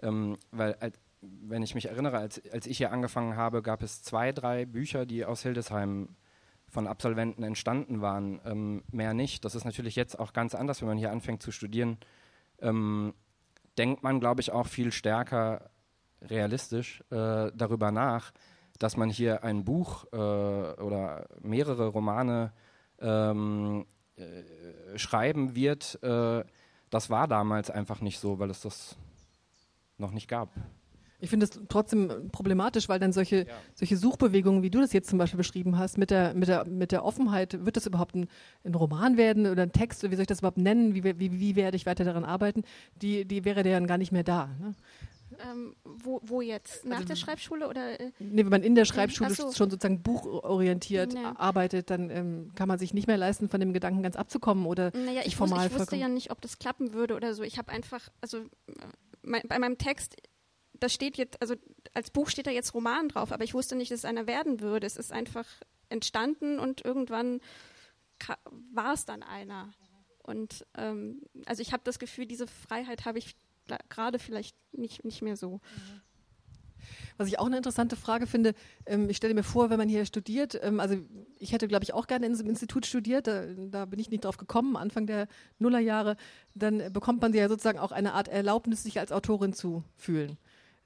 ähm, 0.00 0.36
weil 0.50 0.74
als, 0.74 0.98
wenn 1.20 1.62
ich 1.62 1.74
mich 1.74 1.86
erinnere, 1.86 2.18
als, 2.18 2.42
als 2.52 2.66
ich 2.66 2.78
hier 2.78 2.92
angefangen 2.92 3.36
habe, 3.36 3.62
gab 3.62 3.82
es 3.82 4.02
zwei, 4.02 4.32
drei 4.32 4.66
Bücher, 4.66 5.06
die 5.06 5.24
aus 5.24 5.42
Hildesheim 5.42 6.08
von 6.68 6.86
Absolventen 6.86 7.42
entstanden 7.42 8.00
waren, 8.00 8.40
ähm, 8.44 8.82
mehr 8.90 9.14
nicht. 9.14 9.44
Das 9.44 9.54
ist 9.54 9.64
natürlich 9.64 9.94
jetzt 9.94 10.18
auch 10.18 10.32
ganz 10.32 10.54
anders, 10.54 10.80
wenn 10.80 10.88
man 10.88 10.98
hier 10.98 11.12
anfängt 11.12 11.42
zu 11.42 11.52
studieren. 11.52 11.98
Ähm, 12.60 13.14
denkt 13.76 14.02
man, 14.02 14.20
glaube 14.20 14.40
ich, 14.40 14.52
auch 14.52 14.66
viel 14.66 14.90
stärker 14.90 15.70
realistisch 16.22 17.02
äh, 17.10 17.50
darüber 17.54 17.90
nach, 17.90 18.32
dass 18.78 18.96
man 18.96 19.10
hier 19.10 19.44
ein 19.44 19.64
Buch 19.64 20.06
äh, 20.12 20.16
oder 20.16 21.26
mehrere 21.40 21.88
Romane 21.88 22.52
ähm, 23.02 23.86
äh, 24.16 24.98
schreiben 24.98 25.54
wird, 25.54 26.02
äh, 26.02 26.44
das 26.90 27.10
war 27.10 27.26
damals 27.26 27.70
einfach 27.70 28.00
nicht 28.00 28.18
so, 28.18 28.38
weil 28.38 28.50
es 28.50 28.60
das 28.60 28.96
noch 29.98 30.12
nicht 30.12 30.28
gab. 30.28 30.50
Ich 31.22 31.30
finde 31.30 31.46
es 31.46 31.60
trotzdem 31.68 32.30
problematisch, 32.32 32.88
weil 32.88 32.98
dann 32.98 33.12
solche, 33.12 33.46
ja. 33.46 33.54
solche 33.74 33.96
Suchbewegungen, 33.96 34.64
wie 34.64 34.70
du 34.70 34.80
das 34.80 34.92
jetzt 34.92 35.08
zum 35.08 35.20
Beispiel 35.20 35.38
beschrieben 35.38 35.78
hast, 35.78 35.96
mit 35.96 36.10
der, 36.10 36.34
mit 36.34 36.48
der, 36.48 36.66
mit 36.66 36.90
der 36.90 37.04
Offenheit, 37.04 37.64
wird 37.64 37.76
das 37.76 37.86
überhaupt 37.86 38.16
ein, 38.16 38.26
ein 38.64 38.74
Roman 38.74 39.16
werden 39.16 39.46
oder 39.46 39.62
ein 39.62 39.70
Text, 39.70 40.02
wie 40.02 40.14
soll 40.16 40.22
ich 40.22 40.26
das 40.26 40.40
überhaupt 40.40 40.58
nennen, 40.58 40.94
wie, 40.96 41.04
wie, 41.04 41.38
wie 41.38 41.54
werde 41.54 41.76
ich 41.76 41.86
weiter 41.86 42.02
daran 42.02 42.24
arbeiten, 42.24 42.64
die, 43.00 43.24
die 43.24 43.44
wäre 43.44 43.62
dann 43.62 43.86
gar 43.86 43.98
nicht 43.98 44.10
mehr 44.10 44.24
da. 44.24 44.48
Ne? 44.60 44.74
Ähm, 45.50 45.74
wo, 45.84 46.20
wo, 46.22 46.40
jetzt? 46.40 46.84
Nach 46.84 46.96
also, 46.96 47.08
der 47.08 47.16
Schreibschule 47.16 47.68
oder? 47.68 48.00
Äh? 48.00 48.12
Nee, 48.18 48.44
wenn 48.44 48.50
man 48.50 48.62
in 48.62 48.74
der 48.74 48.84
Schreibschule 48.84 49.34
so. 49.34 49.52
schon 49.52 49.70
sozusagen 49.70 50.02
buchorientiert 50.02 51.14
nee. 51.14 51.20
arbeitet, 51.36 51.90
dann 51.90 52.10
ähm, 52.10 52.52
kann 52.54 52.68
man 52.68 52.78
sich 52.78 52.94
nicht 52.94 53.06
mehr 53.06 53.16
leisten, 53.16 53.48
von 53.48 53.60
dem 53.60 53.72
Gedanken 53.72 54.02
ganz 54.02 54.16
abzukommen 54.16 54.66
oder 54.66 54.90
naja, 54.94 55.22
ich, 55.24 55.36
formal 55.36 55.64
wusste, 55.64 55.74
ich 55.74 55.80
wusste 55.80 55.96
ja 55.96 56.08
nicht, 56.08 56.30
ob 56.30 56.40
das 56.40 56.58
klappen 56.58 56.92
würde 56.92 57.14
oder 57.14 57.34
so. 57.34 57.42
Ich 57.42 57.58
habe 57.58 57.72
einfach, 57.72 58.08
also 58.20 58.38
äh, 58.38 58.44
mein, 59.22 59.42
bei 59.48 59.58
meinem 59.58 59.78
Text, 59.78 60.16
da 60.74 60.88
steht 60.88 61.16
jetzt, 61.16 61.40
also 61.40 61.54
als 61.94 62.10
Buch 62.10 62.28
steht 62.28 62.46
da 62.46 62.50
jetzt 62.50 62.74
Roman 62.74 63.08
drauf, 63.08 63.32
aber 63.32 63.44
ich 63.44 63.54
wusste 63.54 63.76
nicht, 63.76 63.90
dass 63.90 64.00
es 64.00 64.04
einer 64.04 64.26
werden 64.26 64.60
würde. 64.60 64.86
Es 64.86 64.96
ist 64.96 65.12
einfach 65.12 65.46
entstanden 65.88 66.58
und 66.58 66.84
irgendwann 66.84 67.40
war 68.72 68.94
es 68.94 69.04
dann 69.04 69.22
einer. 69.22 69.72
Und 70.22 70.66
ähm, 70.76 71.22
also 71.46 71.62
ich 71.62 71.72
habe 71.72 71.82
das 71.84 71.98
Gefühl, 71.98 72.26
diese 72.26 72.46
Freiheit 72.46 73.04
habe 73.04 73.18
ich 73.18 73.34
gerade 73.88 74.18
vielleicht 74.18 74.56
nicht, 74.72 75.04
nicht 75.04 75.22
mehr 75.22 75.36
so. 75.36 75.60
Was 77.16 77.28
ich 77.28 77.38
auch 77.38 77.46
eine 77.46 77.56
interessante 77.56 77.96
Frage 77.96 78.26
finde, 78.26 78.54
ähm, 78.86 79.08
ich 79.08 79.16
stelle 79.16 79.34
mir 79.34 79.42
vor, 79.42 79.70
wenn 79.70 79.78
man 79.78 79.88
hier 79.88 80.04
studiert, 80.04 80.58
ähm, 80.62 80.80
also 80.80 80.96
ich 81.38 81.52
hätte, 81.52 81.68
glaube 81.68 81.84
ich, 81.84 81.94
auch 81.94 82.06
gerne 82.06 82.26
in 82.26 82.32
diesem 82.32 82.48
Institut 82.48 82.86
studiert, 82.86 83.26
da, 83.26 83.44
da, 83.70 83.84
bin 83.84 84.00
ich 84.00 84.10
nicht 84.10 84.24
drauf 84.24 84.36
gekommen, 84.36 84.76
Anfang 84.76 85.06
der 85.06 85.28
Nullerjahre, 85.58 86.16
dann 86.54 86.92
bekommt 86.92 87.20
man 87.22 87.32
ja 87.34 87.48
sozusagen 87.48 87.78
auch 87.78 87.92
eine 87.92 88.14
Art 88.14 88.28
Erlaubnis, 88.28 88.82
sich 88.82 88.98
als 88.98 89.12
Autorin 89.12 89.52
zu 89.52 89.84
fühlen 89.96 90.38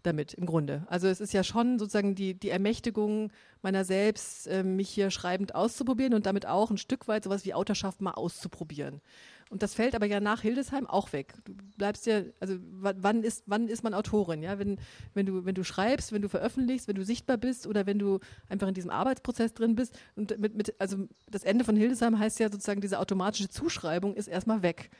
damit 0.06 0.34
im 0.34 0.46
Grunde. 0.46 0.86
Also 0.88 1.08
es 1.08 1.20
ist 1.20 1.32
ja 1.32 1.42
schon 1.42 1.78
sozusagen 1.78 2.14
die, 2.14 2.34
die 2.34 2.50
Ermächtigung 2.50 3.32
meiner 3.60 3.84
selbst, 3.84 4.46
äh, 4.46 4.62
mich 4.62 4.88
hier 4.88 5.10
schreibend 5.10 5.54
auszuprobieren 5.54 6.14
und 6.14 6.26
damit 6.26 6.46
auch 6.46 6.70
ein 6.70 6.78
Stück 6.78 7.08
weit 7.08 7.24
sowas 7.24 7.44
wie 7.44 7.54
Autorschaft 7.54 8.00
mal 8.00 8.12
auszuprobieren. 8.12 9.00
Und 9.48 9.62
das 9.62 9.74
fällt 9.74 9.94
aber 9.94 10.06
ja 10.06 10.18
nach 10.18 10.42
Hildesheim 10.42 10.86
auch 10.86 11.12
weg. 11.12 11.34
Du 11.44 11.54
bleibst 11.76 12.06
ja, 12.06 12.22
also 12.40 12.56
wann 12.60 13.22
ist, 13.22 13.44
wann 13.46 13.68
ist 13.68 13.84
man 13.84 13.94
Autorin? 13.94 14.42
Ja, 14.42 14.58
wenn, 14.58 14.78
wenn 15.14 15.24
du, 15.24 15.44
wenn 15.44 15.54
du 15.54 15.62
schreibst, 15.62 16.10
wenn 16.10 16.22
du 16.22 16.28
veröffentlichst, 16.28 16.88
wenn 16.88 16.96
du 16.96 17.04
sichtbar 17.04 17.36
bist 17.36 17.66
oder 17.66 17.86
wenn 17.86 17.98
du 17.98 18.18
einfach 18.48 18.66
in 18.66 18.74
diesem 18.74 18.90
Arbeitsprozess 18.90 19.54
drin 19.54 19.76
bist. 19.76 19.96
Und 20.16 20.36
mit, 20.40 20.56
mit, 20.56 20.80
also 20.80 21.06
das 21.30 21.44
Ende 21.44 21.64
von 21.64 21.76
Hildesheim 21.76 22.18
heißt 22.18 22.40
ja 22.40 22.50
sozusagen, 22.50 22.80
diese 22.80 22.98
automatische 22.98 23.48
Zuschreibung 23.48 24.14
ist 24.14 24.26
erstmal 24.26 24.62
weg. 24.62 24.90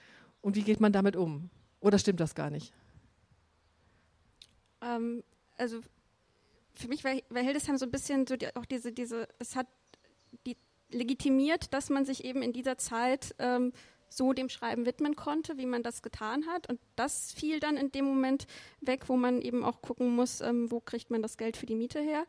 Und 0.43 0.55
wie 0.55 0.63
geht 0.63 0.79
man 0.81 0.93
damit 0.93 1.17
um? 1.17 1.51
Oder 1.81 1.99
stimmt 1.99 2.21
das 2.21 2.37
gar 2.37 2.51
nicht? 2.51 2.73
Ähm, 4.81 5.25
also 5.57 5.81
für 6.75 6.87
mich 6.87 7.03
war, 7.03 7.15
war 7.31 7.43
Hildesheim 7.43 7.79
so 7.79 7.87
ein 7.87 7.91
bisschen 7.91 8.29
so 8.29 8.37
die, 8.37 8.55
auch 8.55 8.65
diese, 8.65 8.93
diese, 8.93 9.27
es 9.41 9.57
hat 9.57 9.67
die 10.47 10.57
legitimiert, 10.91 11.73
dass 11.75 11.91
man 11.91 12.05
sich 12.05 12.25
eben 12.25 12.43
in 12.43 12.53
dieser 12.53 12.79
Zeit 12.79 13.35
ähm, 13.39 13.73
so 14.09 14.33
dem 14.33 14.49
Schreiben 14.49 14.87
widmen 14.87 15.17
konnte, 15.17 15.59
wie 15.59 15.67
man 15.67 15.83
das 15.83 16.03
getan 16.03 16.47
hat. 16.47 16.69
Und 16.69 16.81
das 16.95 17.33
fiel 17.33 17.61
dann 17.61 17.77
in 17.77 17.93
dem 17.93 18.05
Moment 18.05 18.47
weg, 18.81 19.09
wo 19.09 19.17
man 19.17 19.41
eben 19.41 19.65
auch 19.65 19.83
gucken 19.83 20.15
muss, 20.15 20.41
ähm, 20.41 20.71
wo 20.71 20.81
kriegt 20.81 21.11
man 21.11 21.23
das 21.23 21.37
Geld 21.37 21.57
für 21.57 21.67
die 21.67 21.75
Miete 21.75 22.01
her. 22.01 22.25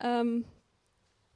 Ähm, 0.00 0.44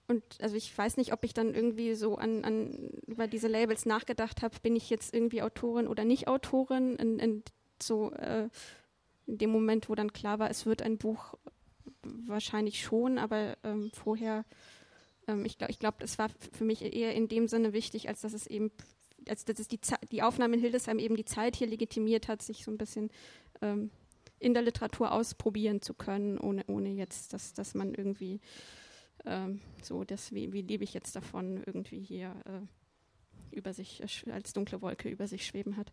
und 0.06 0.22
also 0.40 0.56
ich 0.56 0.76
weiß 0.76 0.96
nicht, 0.96 1.12
ob 1.12 1.22
ich 1.24 1.34
dann 1.34 1.54
irgendwie 1.54 1.94
so 1.94 2.16
an, 2.16 2.44
an 2.44 2.90
über 3.06 3.26
diese 3.26 3.48
Labels 3.48 3.84
nachgedacht 3.84 4.42
habe, 4.42 4.56
bin 4.62 4.74
ich 4.74 4.88
jetzt 4.88 5.12
irgendwie 5.12 5.42
Autorin 5.42 5.86
oder 5.86 6.04
nicht 6.04 6.28
Autorin. 6.28 6.96
In, 6.96 7.18
in 7.18 7.42
so 7.80 8.10
äh, 8.12 8.48
in 9.26 9.38
dem 9.38 9.50
Moment, 9.50 9.88
wo 9.88 9.94
dann 9.94 10.12
klar 10.12 10.38
war, 10.38 10.50
es 10.50 10.64
wird 10.64 10.82
ein 10.82 10.96
Buch, 10.96 11.34
wahrscheinlich 12.02 12.80
schon, 12.80 13.18
aber 13.18 13.56
ähm, 13.62 13.90
vorher, 13.92 14.44
ähm, 15.26 15.44
ich 15.44 15.58
glaube, 15.58 15.70
ich 15.70 15.78
glaub, 15.78 16.02
es 16.02 16.18
war 16.18 16.30
für 16.52 16.64
mich 16.64 16.82
eher 16.82 17.14
in 17.14 17.28
dem 17.28 17.46
Sinne 17.46 17.72
wichtig, 17.74 18.08
als 18.08 18.22
dass 18.22 18.32
es 18.32 18.46
eben 18.46 18.70
als 19.28 19.44
dass 19.44 19.58
es 19.58 19.68
die, 19.68 19.80
die 20.10 20.22
Aufnahme 20.22 20.54
in 20.54 20.60
Hildesheim 20.60 20.98
eben 20.98 21.16
die 21.16 21.24
Zeit 21.24 21.56
hier 21.56 21.66
legitimiert 21.66 22.28
hat, 22.28 22.42
sich 22.42 22.64
so 22.64 22.70
ein 22.70 22.78
bisschen 22.78 23.10
ähm, 23.62 23.90
in 24.38 24.54
der 24.54 24.62
Literatur 24.62 25.12
ausprobieren 25.12 25.82
zu 25.82 25.94
können, 25.94 26.38
ohne, 26.38 26.64
ohne 26.66 26.90
jetzt, 26.90 27.32
dass, 27.32 27.54
dass 27.54 27.74
man 27.74 27.94
irgendwie 27.94 28.40
ähm, 29.24 29.60
so, 29.82 30.04
das, 30.04 30.32
wie, 30.32 30.52
wie 30.52 30.62
lebe 30.62 30.84
ich 30.84 30.94
jetzt 30.94 31.16
davon, 31.16 31.62
irgendwie 31.66 32.00
hier 32.00 32.34
äh, 32.46 33.56
über 33.56 33.72
sich, 33.72 34.02
äh, 34.02 34.30
als 34.30 34.52
dunkle 34.52 34.80
Wolke 34.80 35.08
über 35.08 35.26
sich 35.26 35.46
schweben 35.46 35.76
hat. 35.76 35.92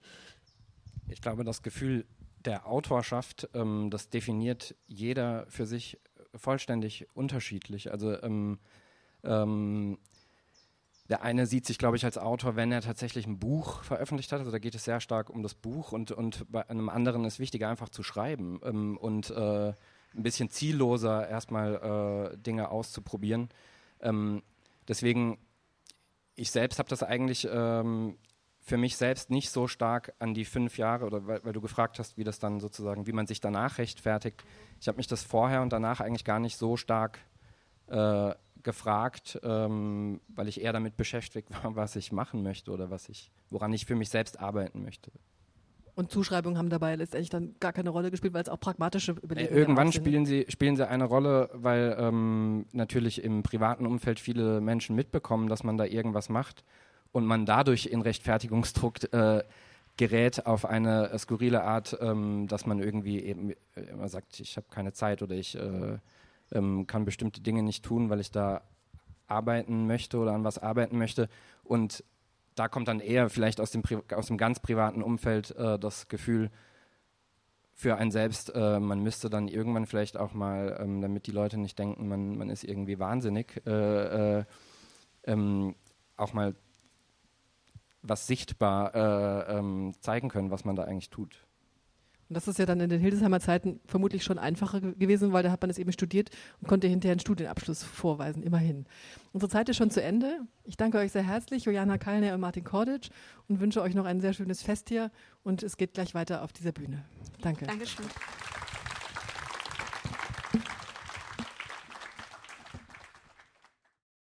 Ich 1.09 1.21
glaube, 1.21 1.43
das 1.43 1.63
Gefühl 1.63 2.05
der 2.45 2.67
Autorschaft, 2.67 3.49
ähm, 3.53 3.89
das 3.89 4.09
definiert 4.09 4.75
jeder 4.87 5.45
für 5.47 5.65
sich 5.65 5.99
vollständig 6.35 7.07
unterschiedlich. 7.15 7.91
Also 7.91 8.21
ähm, 8.21 8.59
ähm, 9.23 9.97
der 11.09 11.21
eine 11.21 11.45
sieht 11.45 11.65
sich, 11.65 11.77
glaube 11.77 11.97
ich, 11.97 12.05
als 12.05 12.17
Autor, 12.17 12.55
wenn 12.55 12.71
er 12.71 12.81
tatsächlich 12.81 13.27
ein 13.27 13.37
Buch 13.37 13.83
veröffentlicht 13.83 14.31
hat. 14.31 14.39
Also 14.39 14.51
da 14.51 14.59
geht 14.59 14.73
es 14.73 14.85
sehr 14.85 14.99
stark 14.99 15.29
um 15.29 15.43
das 15.43 15.53
Buch 15.53 15.91
und, 15.91 16.11
und 16.11 16.51
bei 16.51 16.67
einem 16.67 16.89
anderen 16.89 17.25
ist 17.25 17.39
wichtiger, 17.39 17.69
einfach 17.69 17.89
zu 17.89 18.01
schreiben 18.01 18.59
ähm, 18.63 18.97
und 18.97 19.29
äh, 19.29 19.69
ein 19.69 20.23
bisschen 20.23 20.49
zielloser 20.49 21.27
erstmal 21.27 22.31
äh, 22.33 22.37
Dinge 22.37 22.69
auszuprobieren. 22.69 23.49
Ähm, 24.01 24.41
deswegen, 24.87 25.37
ich 26.35 26.49
selbst 26.51 26.79
habe 26.79 26.89
das 26.89 27.03
eigentlich 27.03 27.47
ähm, 27.51 28.17
für 28.59 28.77
mich 28.77 28.97
selbst 28.97 29.29
nicht 29.29 29.51
so 29.51 29.67
stark 29.67 30.13
an 30.17 30.33
die 30.33 30.45
fünf 30.45 30.79
Jahre 30.79 31.05
oder 31.05 31.27
weil, 31.27 31.45
weil, 31.45 31.53
du 31.53 31.61
gefragt 31.61 31.99
hast, 31.99 32.17
wie 32.17 32.23
das 32.23 32.39
dann 32.39 32.59
sozusagen, 32.59 33.05
wie 33.05 33.13
man 33.13 33.27
sich 33.27 33.39
danach 33.39 33.77
rechtfertigt. 33.77 34.43
Ich 34.81 34.87
habe 34.87 34.97
mich 34.97 35.07
das 35.07 35.21
vorher 35.21 35.61
und 35.61 35.71
danach 35.71 35.99
eigentlich 35.99 36.25
gar 36.25 36.39
nicht 36.39 36.57
so 36.57 36.75
stark 36.75 37.19
äh, 37.87 38.33
gefragt, 38.65 39.39
ähm, 39.43 40.19
weil 40.27 40.49
ich 40.49 40.59
eher 40.59 40.73
damit 40.73 40.97
beschäftigt 40.97 41.49
war, 41.63 41.77
was 41.77 41.95
ich 41.95 42.11
machen 42.11 42.43
möchte 42.43 42.71
oder 42.71 42.91
was 42.91 43.07
ich, 43.07 43.31
woran 43.49 43.71
ich 43.71 43.85
für 43.85 43.95
mich 43.95 44.09
selbst 44.09 44.41
arbeiten 44.41 44.83
möchte. 44.83 45.11
Und 45.95 46.11
Zuschreibungen 46.11 46.57
haben 46.57 46.69
dabei 46.69 46.97
letztendlich 46.97 47.29
dann 47.29 47.55
gar 47.61 47.71
keine 47.71 47.89
Rolle 47.89 48.11
gespielt, 48.11 48.33
weil 48.33 48.41
es 48.41 48.49
auch 48.49 48.59
pragmatische 48.59 49.13
Überlegungen 49.13 49.55
äh, 49.55 49.59
Irgendwann 49.59 49.93
spielen 49.93 50.25
sie, 50.25 50.45
spielen 50.49 50.75
sie 50.75 50.85
eine 50.85 51.05
Rolle, 51.05 51.49
weil 51.53 51.95
ähm, 51.97 52.65
natürlich 52.73 53.23
im 53.23 53.43
privaten 53.43 53.85
Umfeld 53.85 54.19
viele 54.19 54.59
Menschen 54.59 54.97
mitbekommen, 54.97 55.47
dass 55.47 55.63
man 55.63 55.77
da 55.77 55.85
irgendwas 55.85 56.27
macht 56.27 56.65
und 57.13 57.25
man 57.25 57.45
dadurch 57.45 57.85
in 57.85 58.01
Rechtfertigungsdruck 58.01 59.13
äh, 59.13 59.43
gerät 59.95 60.45
auf 60.45 60.65
eine 60.65 61.17
skurrile 61.17 61.63
Art, 61.63 61.97
ähm, 62.01 62.47
dass 62.47 62.65
man 62.65 62.79
irgendwie 62.79 63.19
eben 63.19 63.53
immer 63.75 64.09
sagt, 64.09 64.41
ich 64.41 64.57
habe 64.57 64.67
keine 64.69 64.91
Zeit 64.91 65.21
oder 65.21 65.35
ich 65.35 65.55
äh, 65.55 65.97
ähm, 66.51 66.87
kann 66.87 67.05
bestimmte 67.05 67.41
Dinge 67.41 67.63
nicht 67.63 67.83
tun, 67.83 68.09
weil 68.09 68.19
ich 68.19 68.31
da 68.31 68.61
arbeiten 69.27 69.87
möchte 69.87 70.17
oder 70.17 70.33
an 70.33 70.43
was 70.43 70.57
arbeiten 70.57 70.97
möchte. 70.97 71.29
Und 71.63 72.03
da 72.55 72.67
kommt 72.67 72.87
dann 72.87 72.99
eher 72.99 73.29
vielleicht 73.29 73.59
aus 73.59 73.71
dem, 73.71 73.83
aus 74.13 74.27
dem 74.27 74.37
ganz 74.37 74.59
privaten 74.59 75.01
Umfeld 75.01 75.51
äh, 75.57 75.77
das 75.77 76.07
Gefühl 76.07 76.49
für 77.73 77.97
einen 77.97 78.11
selbst, 78.11 78.53
äh, 78.55 78.79
man 78.79 79.01
müsste 79.01 79.29
dann 79.29 79.49
irgendwann 79.49 79.85
vielleicht 79.85 80.15
auch 80.15 80.33
mal, 80.33 80.77
ähm, 80.79 81.01
damit 81.01 81.27
die 81.27 81.31
Leute 81.31 81.57
nicht 81.57 81.77
denken, 81.77 82.07
man, 82.07 82.37
man 82.37 82.49
ist 82.49 82.63
irgendwie 82.63 82.99
wahnsinnig, 82.99 83.61
äh, 83.65 84.39
äh 84.39 84.45
ähm, 85.27 85.73
auch 86.17 86.33
mal 86.33 86.55
was 88.03 88.27
sichtbar 88.27 88.93
äh, 88.93 89.57
ähm, 89.57 89.93
zeigen 89.99 90.29
können, 90.29 90.51
was 90.51 90.65
man 90.65 90.75
da 90.75 90.83
eigentlich 90.83 91.09
tut. 91.09 91.44
Und 92.27 92.35
das 92.35 92.47
ist 92.47 92.57
ja 92.57 92.65
dann 92.65 92.79
in 92.79 92.89
den 92.89 92.99
Hildesheimer 92.99 93.39
Zeiten 93.39 93.79
vermutlich 93.85 94.23
schon 94.23 94.39
einfacher 94.39 94.81
gewesen, 94.81 95.31
weil 95.31 95.43
da 95.43 95.51
hat 95.51 95.61
man 95.61 95.69
es 95.69 95.77
eben 95.77 95.91
studiert 95.91 96.29
und 96.59 96.67
konnte 96.67 96.87
hinterher 96.87 97.13
einen 97.13 97.19
Studienabschluss 97.19 97.83
vorweisen, 97.83 98.41
immerhin. 98.41 98.85
Unsere 99.31 99.49
Zeit 99.49 99.69
ist 99.69 99.77
schon 99.77 99.91
zu 99.91 100.01
Ende. 100.01 100.39
Ich 100.63 100.77
danke 100.77 100.97
euch 100.97 101.11
sehr 101.11 101.23
herzlich, 101.23 101.65
Juliana 101.65 101.97
Kallner 101.97 102.33
und 102.33 102.41
Martin 102.41 102.63
Kordic, 102.63 103.09
und 103.47 103.59
wünsche 103.59 103.81
euch 103.81 103.93
noch 103.93 104.05
ein 104.05 104.21
sehr 104.21 104.33
schönes 104.33 104.63
Fest 104.63 104.89
hier. 104.89 105.11
Und 105.43 105.61
es 105.61 105.77
geht 105.77 105.93
gleich 105.93 106.15
weiter 106.15 106.43
auf 106.43 106.51
dieser 106.51 106.71
Bühne. 106.71 107.05
Danke. 107.41 107.65
Dankeschön. 107.65 108.05